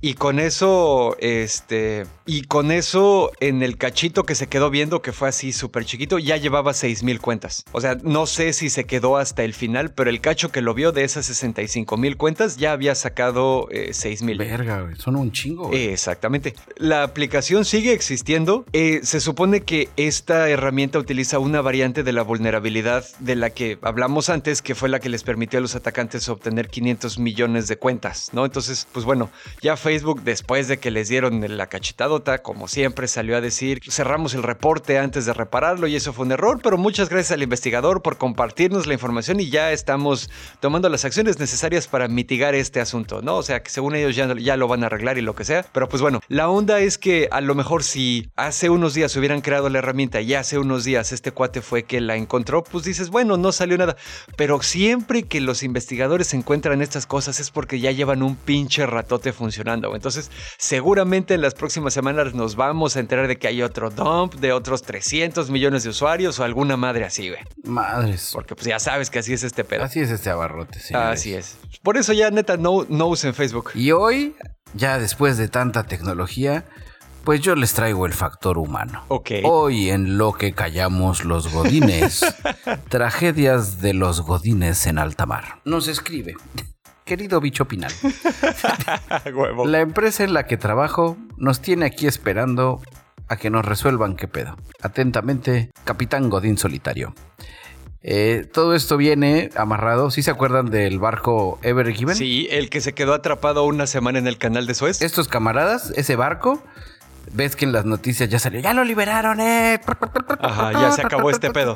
[0.04, 5.12] y con eso, este, y con eso en el cachito que se quedó viendo, que
[5.12, 7.64] fue así súper chiquito, ya llevaba 6 mil cuentas.
[7.72, 10.74] O sea, no sé si se quedó hasta el final, pero el cacho que lo
[10.74, 14.36] vio de esas 65 mil cuentas ya había sacado eh, 6 mil.
[14.36, 14.96] Verga, güey.
[14.96, 15.72] Son un chingo.
[15.72, 16.54] exactamente.
[16.76, 18.66] La aplicación sigue existiendo.
[18.74, 23.78] Eh, se supone que esta herramienta utiliza una variante de la vulnerabilidad de la que
[23.80, 27.78] hablamos antes, que fue la que les permitió a los atacantes obtener 500 millones de
[27.78, 28.44] cuentas, ¿no?
[28.44, 29.30] Entonces, pues bueno,
[29.62, 33.78] ya fue Facebook, después de que les dieron la cachetadota, como siempre, salió a decir,
[33.88, 37.44] cerramos el reporte antes de repararlo y eso fue un error, pero muchas gracias al
[37.44, 42.80] investigador por compartirnos la información y ya estamos tomando las acciones necesarias para mitigar este
[42.80, 43.36] asunto, ¿no?
[43.36, 45.64] O sea, que según ellos ya, ya lo van a arreglar y lo que sea,
[45.70, 49.42] pero pues bueno, la onda es que a lo mejor si hace unos días hubieran
[49.42, 53.10] creado la herramienta y hace unos días este cuate fue que la encontró, pues dices,
[53.10, 53.96] bueno, no salió nada,
[54.36, 59.32] pero siempre que los investigadores encuentran estas cosas es porque ya llevan un pinche ratote
[59.32, 59.83] funcionando.
[59.88, 59.98] Güey.
[59.98, 64.34] Entonces, seguramente en las próximas semanas nos vamos a enterar de que hay otro dump
[64.34, 67.40] de otros 300 millones de usuarios o alguna madre así, güey.
[67.64, 68.30] Madres.
[68.32, 69.84] Porque pues ya sabes que así es este pedo.
[69.84, 71.20] Así es este abarrote, señores.
[71.20, 71.56] Así es.
[71.82, 73.70] Por eso ya neta no, no usen Facebook.
[73.74, 74.34] Y hoy,
[74.74, 76.64] ya después de tanta tecnología,
[77.24, 79.04] pues yo les traigo el factor humano.
[79.08, 79.30] Ok.
[79.44, 82.24] Hoy en lo que callamos los godines,
[82.88, 85.60] tragedias de los godines en alta mar.
[85.64, 86.36] Nos escribe,
[87.04, 87.92] querido bicho pinal,
[89.66, 92.80] la empresa en la que trabajo nos tiene aquí esperando
[93.28, 94.56] a que nos resuelvan qué pedo.
[94.82, 97.14] Atentamente, Capitán Godín Solitario.
[98.06, 100.10] Eh, todo esto viene amarrado.
[100.10, 102.14] ¿Sí se acuerdan del barco Ever Given?
[102.14, 105.00] Sí, el que se quedó atrapado una semana en el canal de Suez.
[105.00, 106.62] Estos camaradas, ese barco,
[107.32, 109.80] ves que en las noticias ya salió, ya lo liberaron, eh.
[110.38, 111.74] Ajá, ya se acabó este pedo.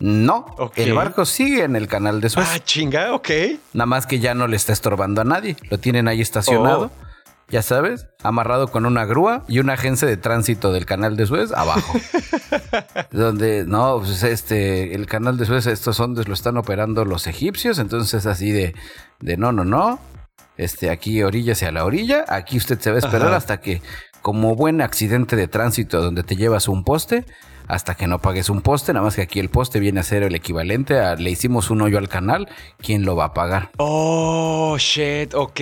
[0.00, 0.46] No,
[0.76, 2.48] el barco sigue en el canal de Suez.
[2.50, 3.30] Ah, chinga, ok.
[3.72, 5.56] Nada más que ya no le está estorbando a nadie.
[5.70, 6.92] Lo tienen ahí estacionado.
[6.94, 7.08] Oh.
[7.50, 11.50] Ya sabes, amarrado con una grúa y una agencia de tránsito del canal de Suez
[11.52, 11.98] abajo.
[13.10, 17.78] Donde, no, pues este, el canal de Suez, estos ondes lo están operando los egipcios.
[17.78, 18.74] Entonces, así de,
[19.20, 19.98] de no, no, no.
[20.58, 22.26] Este, aquí orilla hacia la orilla.
[22.28, 23.36] Aquí usted se va a esperar Ajá.
[23.36, 23.80] hasta que,
[24.20, 27.24] como buen accidente de tránsito donde te llevas un poste,
[27.68, 28.92] hasta que no pagues un poste.
[28.92, 31.82] Nada más que aquí el poste viene a ser el equivalente a le hicimos un
[31.82, 32.48] hoyo al canal.
[32.78, 33.70] ¿Quién lo va a pagar?
[33.76, 35.60] Oh, shit, ok.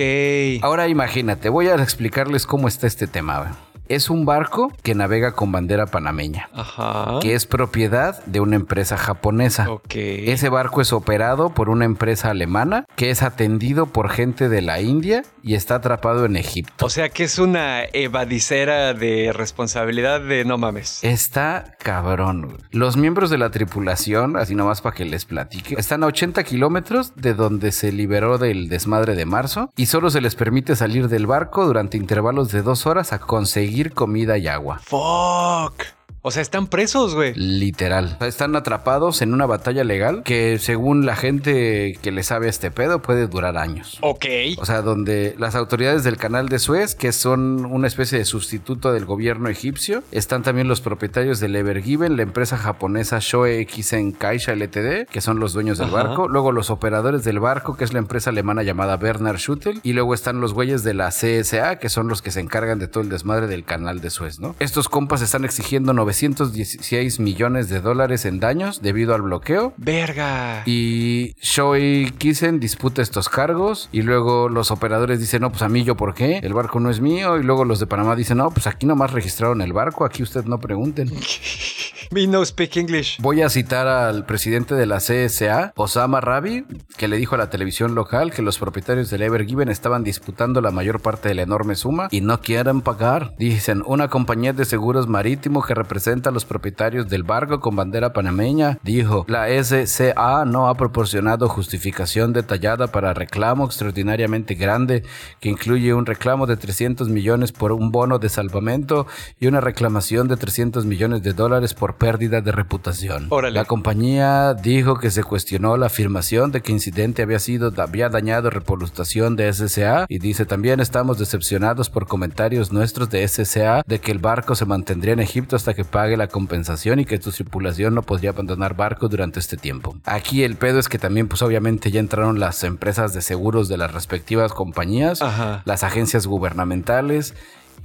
[0.61, 3.57] Ahora imagínate, voy a explicarles cómo está este tema.
[3.89, 7.19] Es un barco que navega con bandera panameña, Ajá.
[7.21, 9.69] que es propiedad de una empresa japonesa.
[9.69, 9.93] Ok.
[9.95, 14.81] Ese barco es operado por una empresa alemana que es atendido por gente de la
[14.81, 16.85] India y está atrapado en Egipto.
[16.85, 21.03] O sea que es una evadicera de responsabilidad de no mames.
[21.03, 22.57] Está cabrón.
[22.71, 27.13] Los miembros de la tripulación, así nomás para que les platique, están a 80 kilómetros
[27.15, 31.27] de donde se liberó del desmadre de marzo y solo se les permite salir del
[31.27, 34.79] barco durante intervalos de dos horas a conseguir comida y agua.
[34.79, 35.96] Fuck.
[36.27, 37.33] O sea, están presos, güey.
[37.35, 38.15] Literal.
[38.15, 42.47] O sea, Están atrapados en una batalla legal que según la gente que le sabe
[42.47, 43.97] a este pedo puede durar años.
[44.01, 44.25] Ok.
[44.57, 48.91] O sea, donde las autoridades del canal de Suez, que son una especie de sustituto
[48.91, 54.53] del gobierno egipcio, están también los propietarios del Evergiven, la empresa japonesa Shoei Kisen Kaisha
[54.53, 56.03] Ltd, que son los dueños del Ajá.
[56.03, 59.93] barco, luego los operadores del barco, que es la empresa alemana llamada Bernard Schuttel, y
[59.93, 63.01] luego están los güeyes de la CSA, que son los que se encargan de todo
[63.01, 64.57] el desmadre del canal de Suez, ¿no?
[64.59, 69.73] Estos compas están exigiendo 916 millones de dólares en daños debido al bloqueo.
[69.77, 70.63] Verga.
[70.65, 75.83] Y Shoei Kisen disputa estos cargos y luego los operadores dicen, no, pues a mí
[75.83, 78.49] yo por qué, el barco no es mío y luego los de Panamá dicen, no,
[78.49, 81.11] pues aquí nomás registraron el barco, aquí usted no pregunten.
[82.09, 83.17] Me no speak English.
[83.19, 87.49] Voy a citar al presidente de la CSA, Osama Rabi, que le dijo a la
[87.49, 91.75] televisión local que los propietarios del Evergiven estaban disputando la mayor parte de la enorme
[91.75, 93.33] suma y no quieren pagar.
[93.37, 98.13] Dicen, una compañía de seguros marítimo que representa a los propietarios del barco con bandera
[98.13, 105.03] panameña dijo, la SCA no ha proporcionado justificación detallada para reclamo extraordinariamente grande
[105.41, 109.07] que incluye un reclamo de 300 millones por un bono de salvamento
[109.41, 113.27] y una reclamación de 300 millones de dólares por pérdida de reputación.
[113.29, 113.55] Órale.
[113.55, 118.49] La compañía dijo que se cuestionó la afirmación de que incidente había sido había dañado
[118.49, 124.11] reputación de SCA y dice también estamos decepcionados por comentarios nuestros de SCA de que
[124.11, 127.95] el barco se mantendría en Egipto hasta que pague la compensación y que su tripulación
[127.95, 129.95] no podría abandonar barco durante este tiempo.
[130.05, 133.77] Aquí el pedo es que también pues obviamente ya entraron las empresas de seguros de
[133.77, 135.61] las respectivas compañías, Ajá.
[135.65, 137.33] las agencias gubernamentales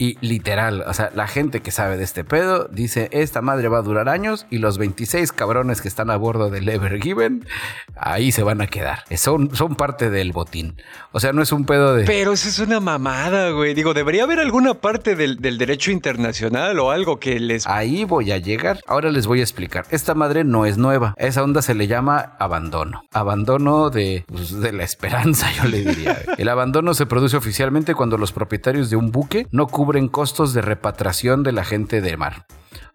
[0.02, 3.78] y literal, o sea, la gente que sabe de este pedo dice, esta madre va
[3.78, 7.46] a durar años y los 26 cabrones que están a bordo del Evergiven,
[7.94, 9.04] ahí se van a quedar.
[9.16, 10.74] Son, son parte del botín.
[11.12, 12.02] O sea, no es un pedo de...
[12.04, 13.74] Pero eso es una mamada, güey.
[13.74, 17.68] Digo, debería haber alguna parte del, del derecho internacional o algo que les...
[17.68, 18.80] Ahí voy a llegar.
[18.88, 19.84] Ahora les voy a explicar.
[19.90, 21.14] Esta madre no es nueva.
[21.16, 23.04] A esa onda se le llama abandono.
[23.12, 26.18] Abandono de, pues, de la esperanza, yo le diría.
[26.38, 30.62] El abandono se produce oficialmente cuando los propietarios de un buque no cubren costos de
[30.62, 32.46] repatriación de la gente de mar.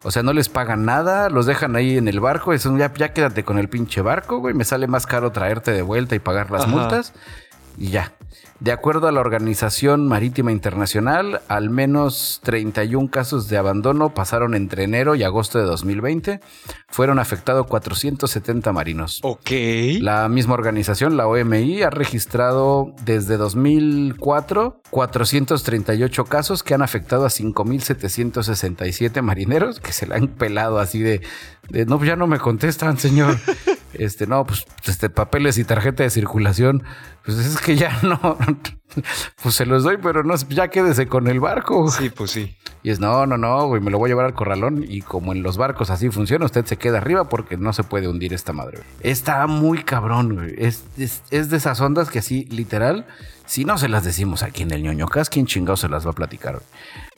[0.04, 2.54] O sea, no les pagan nada, los dejan ahí en el barco.
[2.54, 4.54] Es un, ya, ya quédate con el pinche barco, güey.
[4.54, 6.72] Me sale más caro traerte de vuelta y pagar las Ajá.
[6.72, 7.14] multas.
[7.78, 8.14] Y ya.
[8.60, 14.84] De acuerdo a la Organización Marítima Internacional, al menos 31 casos de abandono pasaron entre
[14.84, 16.40] enero y agosto de 2020.
[16.90, 19.20] Fueron afectados 470 marinos.
[19.22, 19.52] Ok.
[20.00, 27.30] La misma organización, la OMI, ha registrado desde 2004 438 casos que han afectado a
[27.30, 31.22] 5.767 marineros que se la han pelado así de,
[31.70, 33.38] de, no, ya no me contestan, señor.
[33.98, 36.84] Este, no, pues este, papeles y tarjeta de circulación,
[37.26, 38.38] pues es que ya no,
[39.42, 41.90] pues se los doy, pero no, ya quédese con el barco.
[41.90, 42.56] Sí, pues sí.
[42.84, 44.86] Y es, no, no, no, güey, me lo voy a llevar al corralón.
[44.88, 48.08] Y como en los barcos así funciona, usted se queda arriba porque no se puede
[48.08, 48.80] hundir esta madre.
[49.02, 50.56] Está muy cabrón, güey.
[50.58, 53.06] Es, es, es de esas ondas que así, literal,
[53.48, 56.12] si no se las decimos aquí en el ñoño cas, ¿quién chingado se las va
[56.12, 56.62] a platicar?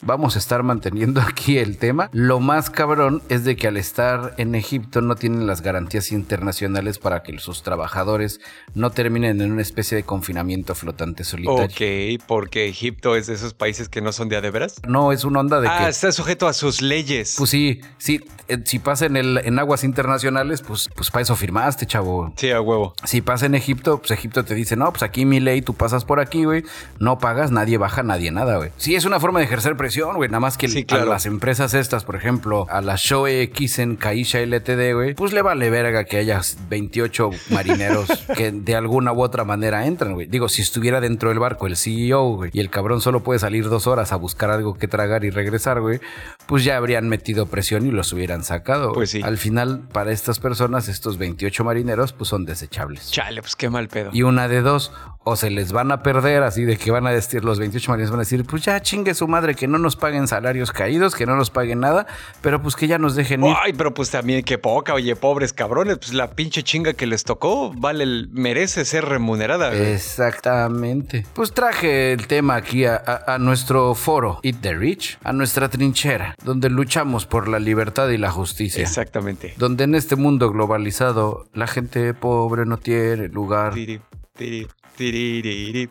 [0.02, 2.08] Vamos a estar manteniendo aquí el tema.
[2.12, 6.98] Lo más cabrón es de que al estar en Egipto no tienen las garantías internacionales
[6.98, 8.40] para que sus trabajadores
[8.74, 11.64] no terminen en una especie de confinamiento flotante solitario.
[11.64, 14.76] Ok, porque Egipto es de esos países que no son de adeveras.
[14.86, 15.90] No, es una onda de ah, que...
[15.90, 17.34] está sujeto a sus leyes.
[17.36, 21.34] Pues sí, sí, eh, si pasa en, el, en aguas internacionales, pues, pues para eso
[21.34, 22.32] firmaste, chavo.
[22.36, 22.94] Sí, a huevo.
[23.04, 26.04] Si pasa en Egipto, pues Egipto te dice, no, pues aquí mi ley, tú pasas
[26.04, 26.64] por aquí, güey,
[26.98, 28.70] no pagas, nadie baja, nadie nada, güey.
[28.76, 31.04] Sí, es una forma de ejercer presión, güey, nada más que Sí, claro.
[31.04, 35.42] a las empresas estas, por ejemplo, a la Shoei Kisen Kaisha LTD, güey, pues le
[35.42, 40.26] vale verga que haya 28 marineros que de alguna u otra manera entran, güey.
[40.26, 43.68] Digo, si estuviera dentro del barco el CEO, güey, y el cabrón solo puede salir
[43.68, 46.00] dos horas a buscar algo que tragar y regresar, güey,
[46.46, 48.92] pues ya habrían metido presión y los hubieran sacado.
[48.92, 49.20] Pues sí.
[49.22, 53.10] Al final, para estas personas, estos 28 marineros, pues son desechables.
[53.10, 54.10] Chale, pues qué mal pedo.
[54.12, 54.92] Y una de dos,
[55.24, 58.10] o se les van a perder, así de que van a decir, los 28 marineros
[58.10, 61.26] van a decir, pues ya chingue su madre, que no nos paguen salarios caídos, que
[61.26, 62.06] no nos paguen nada,
[62.42, 63.54] pero pues que ya nos dejen ir.
[63.62, 67.24] Ay, pero pues también qué poca, oye, pobres cabrones, pues la pinche chinga que les
[67.24, 69.68] tocó, vale, el- merece ser remunerada.
[69.70, 69.92] güey.
[69.92, 71.26] Exactamente.
[71.34, 75.68] Pues traje el tema aquí a, a- a nuestro foro, Eat the Rich, a nuestra
[75.68, 78.82] trinchera, donde luchamos por la libertad y la justicia.
[78.82, 79.54] Exactamente.
[79.58, 83.74] Donde en este mundo globalizado la gente pobre no tiene lugar.
[83.74, 84.00] Tiri,
[84.36, 84.68] tiri, tiririri.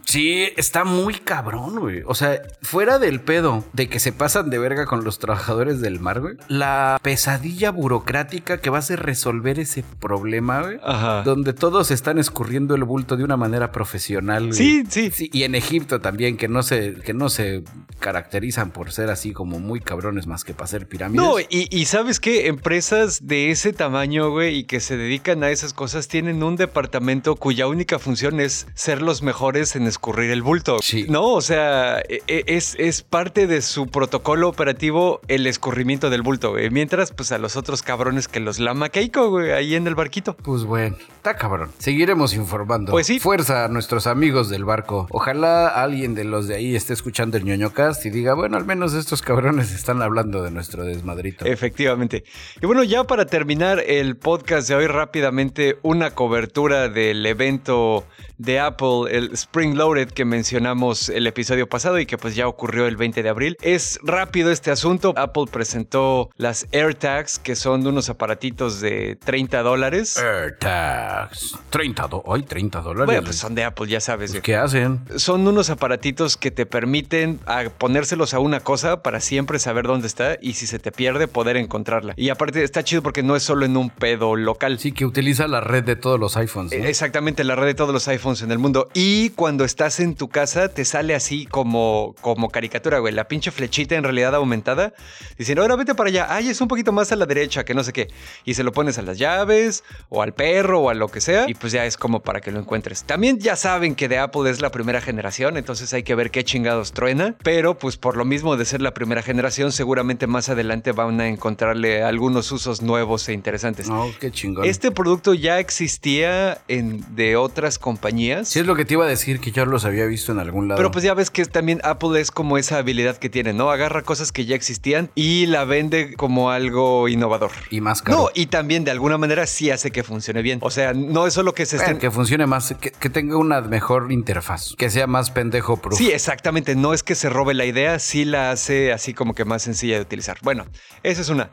[0.05, 2.03] Sí, está muy cabrón, güey.
[2.05, 5.99] O sea, fuera del pedo de que se pasan de verga con los trabajadores del
[5.99, 6.35] mar, güey.
[6.47, 10.79] La pesadilla burocrática que va a ser resolver ese problema, güey.
[10.83, 11.23] Ajá.
[11.23, 14.47] Donde todos están escurriendo el bulto de una manera profesional.
[14.47, 14.57] güey.
[14.57, 15.11] Sí, sí.
[15.11, 17.63] Sí, y en Egipto también, que no se, que no se
[17.99, 21.25] caracterizan por ser así como muy cabrones más que para hacer pirámides.
[21.25, 25.49] No, y, y sabes qué, empresas de ese tamaño, güey, y que se dedican a
[25.49, 30.41] esas cosas, tienen un departamento cuya única función es ser los mejores en escurrir el
[30.41, 30.77] bulto.
[30.81, 31.05] Sí.
[31.09, 36.21] No, o sea, e- e- es, es parte de su protocolo operativo el escurrimiento del
[36.21, 36.69] bulto, güey.
[36.69, 40.35] Mientras, pues a los otros cabrones que los lama Keiko, güey, ahí en el barquito.
[40.37, 41.71] Pues bueno, está cabrón.
[41.77, 42.91] Seguiremos informando.
[42.91, 43.19] Pues sí.
[43.19, 45.07] Fuerza a nuestros amigos del barco.
[45.11, 48.65] Ojalá alguien de los de ahí esté escuchando el ñoño cast y diga, bueno, al
[48.65, 51.45] menos estos cabrones están hablando de nuestro desmadrito.
[51.45, 52.23] Efectivamente.
[52.61, 58.05] Y bueno, ya para terminar el podcast de hoy rápidamente, una cobertura del evento
[58.37, 62.87] de Apple, el Spring Loaded que mencionamos el episodio pasado y que pues ya ocurrió
[62.87, 63.57] el 20 de abril.
[63.61, 65.13] Es rápido este asunto.
[65.17, 70.17] Apple presentó las AirTags, que son unos aparatitos de 30 dólares.
[70.17, 71.57] AirTags.
[71.69, 73.05] 30 do Ay, 30 dólares.
[73.05, 74.31] Bueno, pues son de Apple, ya sabes.
[74.31, 75.01] Pues, ¿Qué hacen?
[75.17, 80.07] Son unos aparatitos que te permiten a ponérselos a una cosa para siempre saber dónde
[80.07, 82.13] está y si se te pierde poder encontrarla.
[82.15, 84.79] Y aparte está chido porque no es solo en un pedo local.
[84.79, 86.71] Sí, que utiliza la red de todos los iPhones.
[86.71, 86.85] ¿no?
[86.85, 88.68] Eh, Exactamente, la red de todos los iPhones en el mundo.
[88.93, 93.13] Y cuando estás en tu casa, te sale así como, como caricatura, güey.
[93.13, 94.93] La pinche flechita en realidad aumentada.
[95.37, 96.27] Diciendo, ahora vete para allá.
[96.29, 98.07] Ay, es un poquito más a la derecha, que no sé qué.
[98.45, 101.49] Y se lo pones a las llaves, o al perro, o a lo que sea.
[101.49, 103.03] Y pues ya es como para que lo encuentres.
[103.03, 106.43] También ya saben que de Apple es la primera generación, entonces hay que ver qué
[106.43, 107.35] chingados truena.
[107.43, 111.27] Pero pues por lo mismo de ser la primera generación, seguramente más adelante van a
[111.27, 113.89] encontrarle algunos usos nuevos e interesantes.
[113.89, 114.65] No, qué chingón.
[114.65, 118.47] Este producto ya existía en, de otras compañías.
[118.47, 120.67] Sí, es lo que te iba a decir, que yo los había visto en algún
[120.67, 120.77] lado.
[120.77, 123.71] Pero pues ya ves que también Apple es como esa habilidad que tiene, ¿no?
[123.71, 127.51] Agarra cosas que ya existían y la vende como algo innovador.
[127.69, 128.17] Y más caro.
[128.17, 130.59] No, y también de alguna manera sí hace que funcione bien.
[130.61, 131.99] O sea, no es solo que se Bueno, estén...
[131.99, 135.97] que funcione más, que, que tenga una mejor interfaz, que sea más pendejo proof.
[135.97, 136.75] Sí, exactamente.
[136.75, 139.95] No es que se robe la idea, sí la hace así como que más sencilla
[139.95, 140.37] de utilizar.
[140.41, 140.65] Bueno,
[141.03, 141.51] esa es una.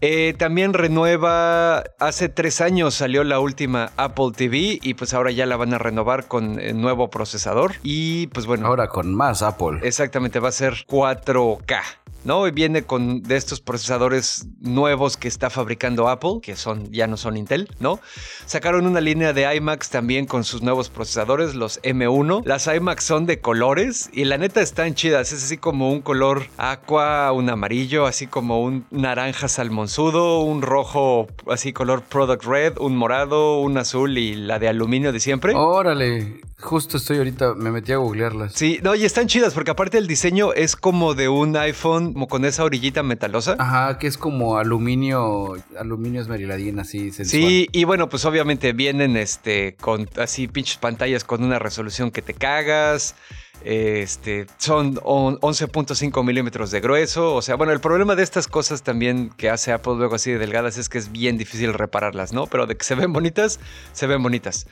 [0.00, 5.46] Eh, también renueva, hace tres años salió la última Apple TV y pues ahora ya
[5.46, 7.74] la van a renovar con eh, nuevo procesador.
[7.82, 9.80] Y pues bueno, Ahora con más Apple.
[9.82, 11.82] exactamente va a ser 4K.
[12.24, 12.46] ¿no?
[12.46, 17.16] Y viene con de estos procesadores nuevos que está fabricando Apple, que son, ya no
[17.16, 18.00] son Intel, ¿no?
[18.46, 22.42] Sacaron una línea de iMacs también con sus nuevos procesadores, los M1.
[22.44, 25.32] Las iMacs son de colores y la neta están chidas.
[25.32, 31.28] Es así como un color aqua, un amarillo, así como un naranja salmonzudo, un rojo,
[31.48, 35.54] así color product red, un morado, un azul y la de aluminio de siempre.
[35.54, 36.19] Órale,
[36.58, 38.52] justo estoy ahorita, me metí a googlearlas.
[38.52, 42.28] Sí, no, y están chidas porque aparte el diseño es como de un iPhone, como
[42.28, 43.56] con esa orillita metalosa.
[43.58, 47.42] Ajá, que es como aluminio, aluminio esmeriladín así sensual.
[47.42, 52.22] Sí, y bueno, pues obviamente vienen este con así pinches pantallas con una resolución que
[52.22, 53.14] te cagas.
[53.62, 57.34] Este, son 11.5 milímetros de grueso.
[57.34, 60.38] O sea, bueno, el problema de estas cosas también que hace Apple luego así de
[60.38, 62.46] delgadas es que es bien difícil repararlas, ¿no?
[62.46, 63.60] Pero de que se ven bonitas,
[63.92, 64.66] se ven bonitas.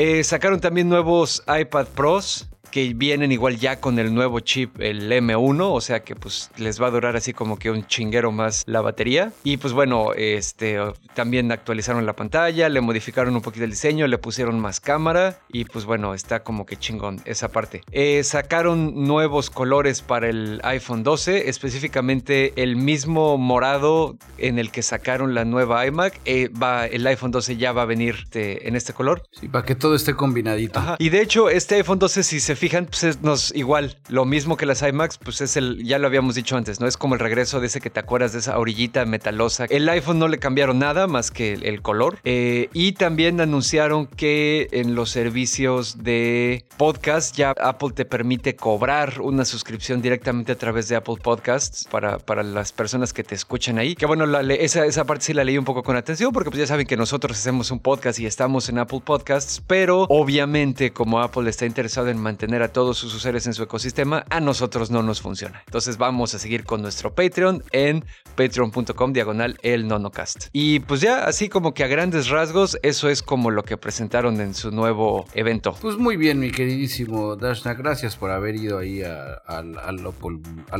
[0.00, 5.10] Eh, sacaron también nuevos iPad Pros que vienen igual ya con el nuevo chip, el
[5.10, 8.64] M1, o sea que pues les va a durar así como que un chinguero más
[8.66, 9.32] la batería.
[9.44, 10.78] Y pues bueno, este
[11.14, 15.64] también actualizaron la pantalla, le modificaron un poquito el diseño, le pusieron más cámara y
[15.64, 17.82] pues bueno, está como que chingón esa parte.
[17.90, 24.82] Eh, sacaron nuevos colores para el iPhone 12, específicamente el mismo morado en el que
[24.82, 28.92] sacaron la nueva iMac, eh, va, el iPhone 12 ya va a venir en este
[28.92, 29.22] color.
[29.32, 30.80] Sí, para que todo esté combinadito.
[30.98, 34.56] Y de hecho, este iPhone 12, si se fijan, pues es nos, igual, lo mismo
[34.56, 36.86] que las iMacs, pues es el, ya lo habíamos dicho antes, ¿no?
[36.86, 39.66] Es como el regreso de ese que te acuerdas de esa orillita metalosa.
[39.70, 42.18] El iPhone no le cambiaron nada más que el, color.
[42.24, 49.20] Eh, y también anunciaron que en los servicios de podcast ya Apple te permite cobrar
[49.20, 53.78] una suscripción directamente a través de Apple Podcasts para, para las personas que te escuchan
[53.78, 53.94] ahí.
[53.94, 56.66] Que bueno, esa, esa parte sí la leí un poco con atención porque pues ya
[56.66, 61.48] saben que nosotros hacemos un podcast y estamos en Apple Podcasts, pero obviamente como Apple
[61.48, 65.20] está interesado en mantener a todos sus usuarios en su ecosistema, a nosotros no nos
[65.20, 65.62] funciona.
[65.66, 68.04] Entonces vamos a seguir con nuestro Patreon en
[68.36, 70.46] patreon.com diagonal el nonocast.
[70.52, 74.40] Y pues ya así como que a grandes rasgos, eso es como lo que presentaron
[74.40, 75.76] en su nuevo evento.
[75.80, 80.06] Pues muy bien, mi queridísimo Dashna, gracias por haber ido ahí al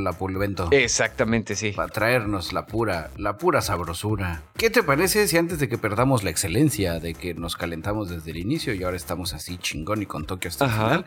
[0.06, 0.68] Apple evento.
[0.70, 1.72] Exactamente, sí.
[1.72, 4.42] Para traernos la pura, la pura sabrosura.
[4.56, 8.30] ¿Qué te parece si antes de que perdamos la excelencia de que nos calentamos desde
[8.30, 11.06] el inicio y ahora estamos así chingón y con Tokio hasta el final,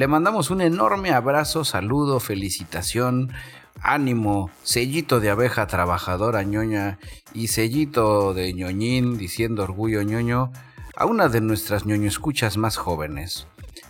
[0.00, 3.34] le mandamos un enorme abrazo, saludo, felicitación,
[3.82, 6.98] ánimo, sellito de abeja trabajadora ñoña
[7.34, 10.52] y sellito de ñoñín diciendo orgullo ñoño
[10.96, 13.46] a una de nuestras ñoño escuchas más jóvenes.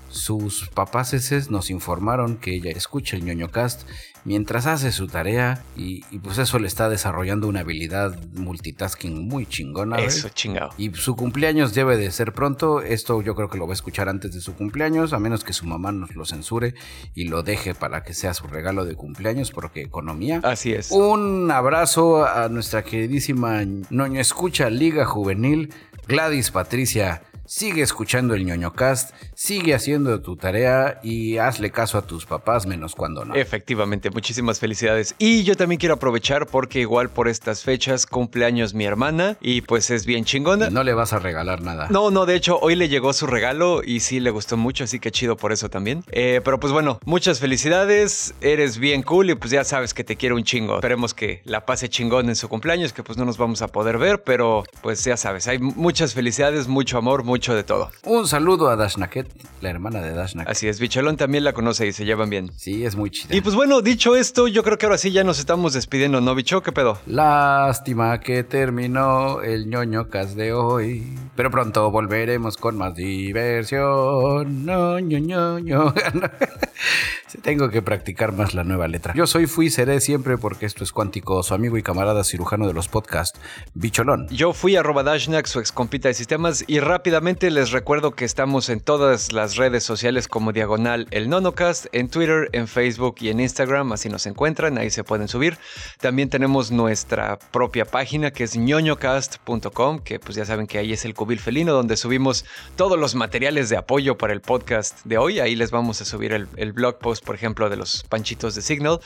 [0.09, 3.89] Sus papaces nos informaron que ella escucha el ñoño cast
[4.25, 9.99] mientras hace su tarea y, pues eso le está desarrollando una habilidad multitasking muy chingona.
[9.99, 10.71] Eso, chingado.
[10.77, 12.83] Y su cumpleaños debe de ser pronto.
[12.83, 15.53] Esto yo creo que lo va a escuchar antes de su cumpleaños, a menos que
[15.53, 16.75] su mamá nos lo censure
[17.15, 20.41] y lo deje para que sea su regalo de cumpleaños, porque economía.
[20.43, 20.91] Así es.
[20.91, 25.73] Un abrazo a nuestra queridísima Noño Escucha Liga Juvenil,
[26.07, 27.23] Gladys Patricia
[27.53, 32.65] Sigue escuchando el ñoño cast, sigue haciendo tu tarea y hazle caso a tus papás
[32.65, 33.35] menos cuando no.
[33.35, 35.17] Efectivamente, muchísimas felicidades.
[35.19, 39.91] Y yo también quiero aprovechar porque igual por estas fechas cumpleaños mi hermana y pues
[39.91, 40.71] es bien chingona.
[40.71, 41.89] no le vas a regalar nada.
[41.91, 45.01] No, no, de hecho hoy le llegó su regalo y sí le gustó mucho, así
[45.01, 46.05] que chido por eso también.
[46.13, 50.15] Eh, pero pues bueno, muchas felicidades, eres bien cool y pues ya sabes que te
[50.15, 50.77] quiero un chingo.
[50.77, 53.99] Esperemos que la pase chingón en su cumpleaños, que pues no nos vamos a poder
[53.99, 57.91] ver, pero pues ya sabes, hay muchas felicidades, mucho amor, mucho de todo.
[58.05, 59.27] Un saludo a Dashnaket,
[59.63, 60.51] la hermana de Dashnaket.
[60.51, 62.51] Así es, Bicholón también la conoce y se llevan bien.
[62.57, 63.35] Sí, es muy chida.
[63.35, 66.35] Y pues bueno, dicho esto, yo creo que ahora sí ya nos estamos despidiendo, ¿no,
[66.35, 66.63] Bicho?
[66.63, 66.99] ¿Qué pedo?
[67.07, 74.67] Lástima que terminó el ñoño cas de hoy, pero pronto volveremos con más diversión.
[74.67, 75.95] No, ño,
[77.43, 79.15] Tengo que practicar más la nueva letra.
[79.15, 82.75] Yo soy, fui, seré siempre porque esto es cuántico, su amigo y camarada cirujano de
[82.75, 83.39] los podcasts,
[83.75, 84.29] Bicholón.
[84.29, 88.69] Yo fui arroba Dashnak, su ex compita de sistemas, y rápidamente les recuerdo que estamos
[88.71, 93.39] en todas las redes sociales como Diagonal El Nonocast, en Twitter, en Facebook y en
[93.39, 95.57] Instagram, así nos encuentran, ahí se pueden subir.
[96.01, 101.05] También tenemos nuestra propia página que es ñoñocast.com, que pues ya saben que ahí es
[101.05, 105.39] el cubil felino donde subimos todos los materiales de apoyo para el podcast de hoy.
[105.39, 108.63] Ahí les vamos a subir el, el blog post, por ejemplo, de los panchitos de
[108.63, 108.99] Signal.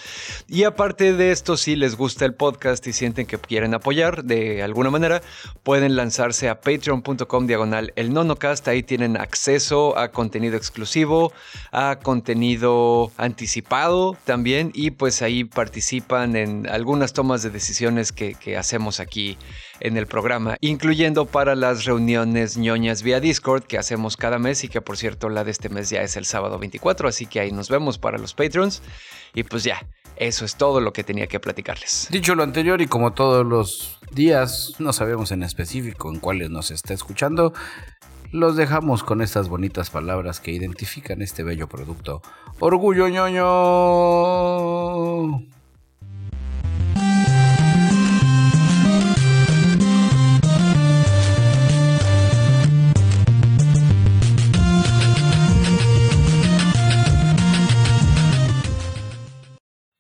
[0.49, 4.63] Y aparte de esto, si les gusta el podcast y sienten que quieren apoyar de
[4.63, 5.21] alguna manera,
[5.63, 11.33] pueden lanzarse a patreon.com diagonal el NonoCast, ahí tienen acceso a contenido exclusivo,
[11.73, 19.01] a contenido anticipado también y pues ahí participan en algunas tomas de decisiones que, hacemos
[19.01, 19.39] aquí
[19.81, 24.69] en el programa, incluyendo para las reuniones ñoñas vía Discord que hacemos cada mes y
[24.69, 27.53] que por cierto la de este mes ya es el sábado 24, así que ahí
[27.53, 28.83] nos vemos para los Patreons.
[29.35, 29.85] Y pues ya,
[30.17, 32.09] eso es todo lo que tenía que platicarles.
[32.11, 36.71] Dicho lo anterior y como todos los días, no sabemos en específico en cuáles nos
[36.71, 37.53] está escuchando,
[38.33, 42.21] los dejamos con estas bonitas palabras que identifican este bello producto.
[42.59, 43.45] Orgullo ñoño.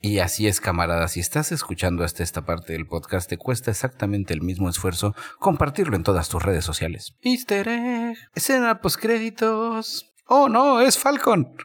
[0.04, 4.34] Y así es, camarada, si estás escuchando hasta esta parte del podcast, te cuesta exactamente
[4.34, 7.14] el mismo esfuerzo compartirlo en todas tus redes sociales.
[7.22, 10.12] Easter egg, escena postcréditos.
[10.26, 11.56] Oh no, es Falcon.